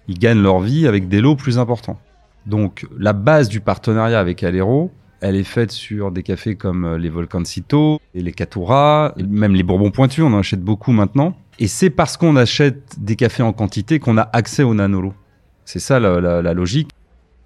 Ils 0.09 0.19
gagnent 0.19 0.43
leur 0.43 0.59
vie 0.59 0.87
avec 0.87 1.07
des 1.07 1.21
lots 1.21 1.37
plus 1.37 1.57
importants. 1.57 1.97
Donc 2.45 2.85
la 2.97 3.13
base 3.13 3.47
du 3.47 3.61
partenariat 3.61 4.19
avec 4.19 4.43
Alero, 4.43 4.91
elle 5.21 5.37
est 5.37 5.45
faite 5.45 5.71
sur 5.71 6.11
des 6.11 6.21
cafés 6.21 6.55
comme 6.55 6.97
les 6.97 7.09
Volcancito 7.09 8.01
et 8.13 8.21
les 8.21 8.33
Catura, 8.33 9.13
et 9.17 9.23
même 9.23 9.55
les 9.55 9.63
Bourbons 9.63 9.91
pointus, 9.91 10.23
on 10.25 10.33
en 10.33 10.39
achète 10.39 10.61
beaucoup 10.61 10.91
maintenant. 10.91 11.33
Et 11.59 11.67
c'est 11.67 11.89
parce 11.89 12.15
qu'on 12.15 12.37
achète 12.37 12.95
des 12.97 13.17
cafés 13.17 13.43
en 13.43 13.51
quantité 13.51 13.99
qu'on 13.99 14.17
a 14.17 14.29
accès 14.31 14.63
au 14.63 14.73
nanolo. 14.73 15.13
C'est 15.65 15.79
ça 15.79 15.99
la, 15.99 16.53
logique. 16.53 16.89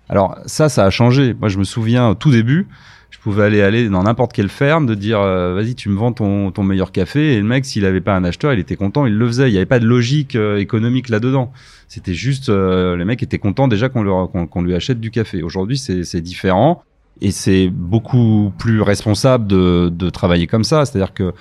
Alors 0.08 0.38
ça, 0.46 0.70
ça 0.70 0.86
a 0.86 0.92
changé. 0.92 1.34
Moi, 1.34 1.50
je 1.50 1.58
me 1.58 1.64
souviens 1.64 2.10
au 2.10 2.14
tout 2.14 2.30
début, 2.30 2.68
je 3.10 3.18
pouvais 3.18 3.44
aller 3.44 3.62
aller 3.64 3.90
dans 3.90 4.04
n'importe 4.04 4.32
quelle 4.32 4.50
ferme, 4.50 4.86
de 4.86 4.94
dire 4.94 5.20
euh, 5.20 5.56
vas-y, 5.56 5.74
tu 5.74 5.90
me 5.90 5.98
vends 5.98 6.14
ton, 6.14 6.64
meilleur 6.64 6.92
café. 6.92 7.34
Et 7.34 7.38
le 7.38 7.44
mec, 7.44 7.66
s'il 7.66 7.86
avait 7.86 8.02
pas 8.02 8.16
un 8.16 8.24
acheteur, 8.24 8.54
il 8.54 8.60
était 8.60 8.76
content, 8.76 9.08
il 9.08 9.18
le 9.18 9.28
faisait. 9.28 9.50
Il 9.50 9.52
n'y 9.52 9.58
avait 9.58 9.66
pas 9.66 9.80
de 9.80 9.88
logique 9.88 10.36
euh, 10.36 10.58
économique 10.58 11.10
là-dedans. 11.10 11.52
C'était 11.88 12.14
juste, 12.14 12.50
euh, 12.50 12.96
les 12.96 13.06
mecs 13.06 13.24
étaient 13.24 13.40
contents 13.40 13.68
déjà 13.68 13.90
qu'on 13.90 14.28
qu'on 14.28 14.46
qu'on 14.46 14.62
lui 14.62 14.76
achète 14.76 15.00
du 15.00 15.10
café. 15.10 15.42
Aujourd'hui, 15.42 15.78
c'est 15.78 16.04
c'est 16.04 16.22
différent 16.22 16.84
et 17.20 17.32
c'est 17.32 17.70
beaucoup 17.70 18.54
plus 18.60 18.82
responsable 18.82 19.48
de, 19.48 19.90
de 19.90 20.10
travailler 20.12 20.46
comme 20.46 20.64
ça. 20.64 20.86
C'est-à-dire 20.86 21.14
que 21.14 21.34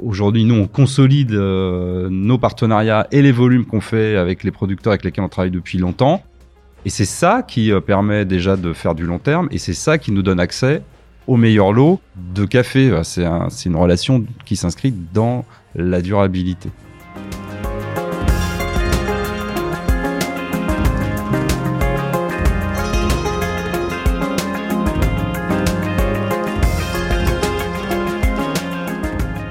Aujourd'hui, 0.00 0.44
nous, 0.44 0.54
on 0.54 0.66
consolide 0.66 1.32
euh, 1.32 2.08
nos 2.10 2.38
partenariats 2.38 3.06
et 3.12 3.20
les 3.20 3.32
volumes 3.32 3.66
qu'on 3.66 3.80
fait 3.80 4.16
avec 4.16 4.42
les 4.42 4.50
producteurs 4.50 4.92
avec 4.92 5.04
lesquels 5.04 5.24
on 5.24 5.28
travaille 5.28 5.50
depuis 5.50 5.78
longtemps. 5.78 6.22
Et 6.84 6.90
c'est 6.90 7.04
ça 7.04 7.42
qui 7.42 7.70
euh, 7.70 7.80
permet 7.80 8.24
déjà 8.24 8.56
de 8.56 8.72
faire 8.72 8.94
du 8.94 9.04
long 9.04 9.18
terme 9.18 9.48
et 9.50 9.58
c'est 9.58 9.74
ça 9.74 9.98
qui 9.98 10.10
nous 10.10 10.22
donne 10.22 10.40
accès 10.40 10.82
au 11.26 11.36
meilleur 11.36 11.72
lot 11.72 12.00
de 12.16 12.44
café. 12.44 13.00
C'est 13.04 13.24
un, 13.24 13.50
c'est 13.50 13.68
une 13.68 13.76
relation 13.76 14.24
qui 14.44 14.56
s'inscrit 14.56 14.94
dans 15.12 15.44
la 15.74 16.00
durabilité. 16.00 16.70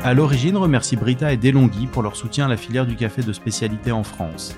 À 0.04 0.16
l'origine, 0.16 0.58
remercie 0.58 0.96
Brita 0.96 1.32
et 1.32 1.38
Delonghi 1.38 1.86
pour 1.86 2.02
leur 2.02 2.16
soutien 2.16 2.46
à 2.46 2.48
la 2.48 2.58
filière 2.58 2.88
du 2.88 2.96
café 2.96 3.22
de 3.22 3.32
spécialité 3.34 3.92
en 3.92 4.02
France. 4.02 4.58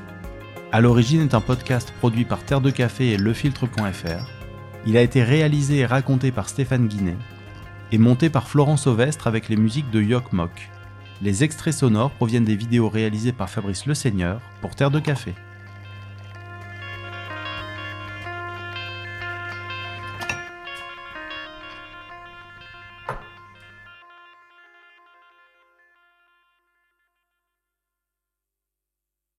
À 0.71 0.79
l'origine 0.79 1.21
est 1.21 1.33
un 1.33 1.41
podcast 1.41 1.93
produit 1.99 2.23
par 2.23 2.45
Terre 2.45 2.61
de 2.61 2.69
Café 2.69 3.11
et 3.11 3.17
lefiltre.fr. 3.17 4.29
Il 4.87 4.95
a 4.95 5.01
été 5.01 5.21
réalisé 5.21 5.79
et 5.79 5.85
raconté 5.85 6.31
par 6.31 6.47
Stéphane 6.47 6.87
Guinet 6.87 7.17
et 7.91 7.97
monté 7.97 8.29
par 8.29 8.47
Florence 8.47 8.87
Ovestre 8.87 9.27
avec 9.27 9.49
les 9.49 9.57
musiques 9.57 9.91
de 9.91 10.01
Yok 10.01 10.31
Mok. 10.31 10.69
Les 11.21 11.43
extraits 11.43 11.73
sonores 11.73 12.11
proviennent 12.11 12.45
des 12.45 12.55
vidéos 12.55 12.87
réalisées 12.87 13.33
par 13.33 13.49
Fabrice 13.49 13.85
Le 13.85 13.95
Seigneur 13.95 14.39
pour 14.61 14.75
Terre 14.75 14.91
de 14.91 15.01
Café. 15.01 15.33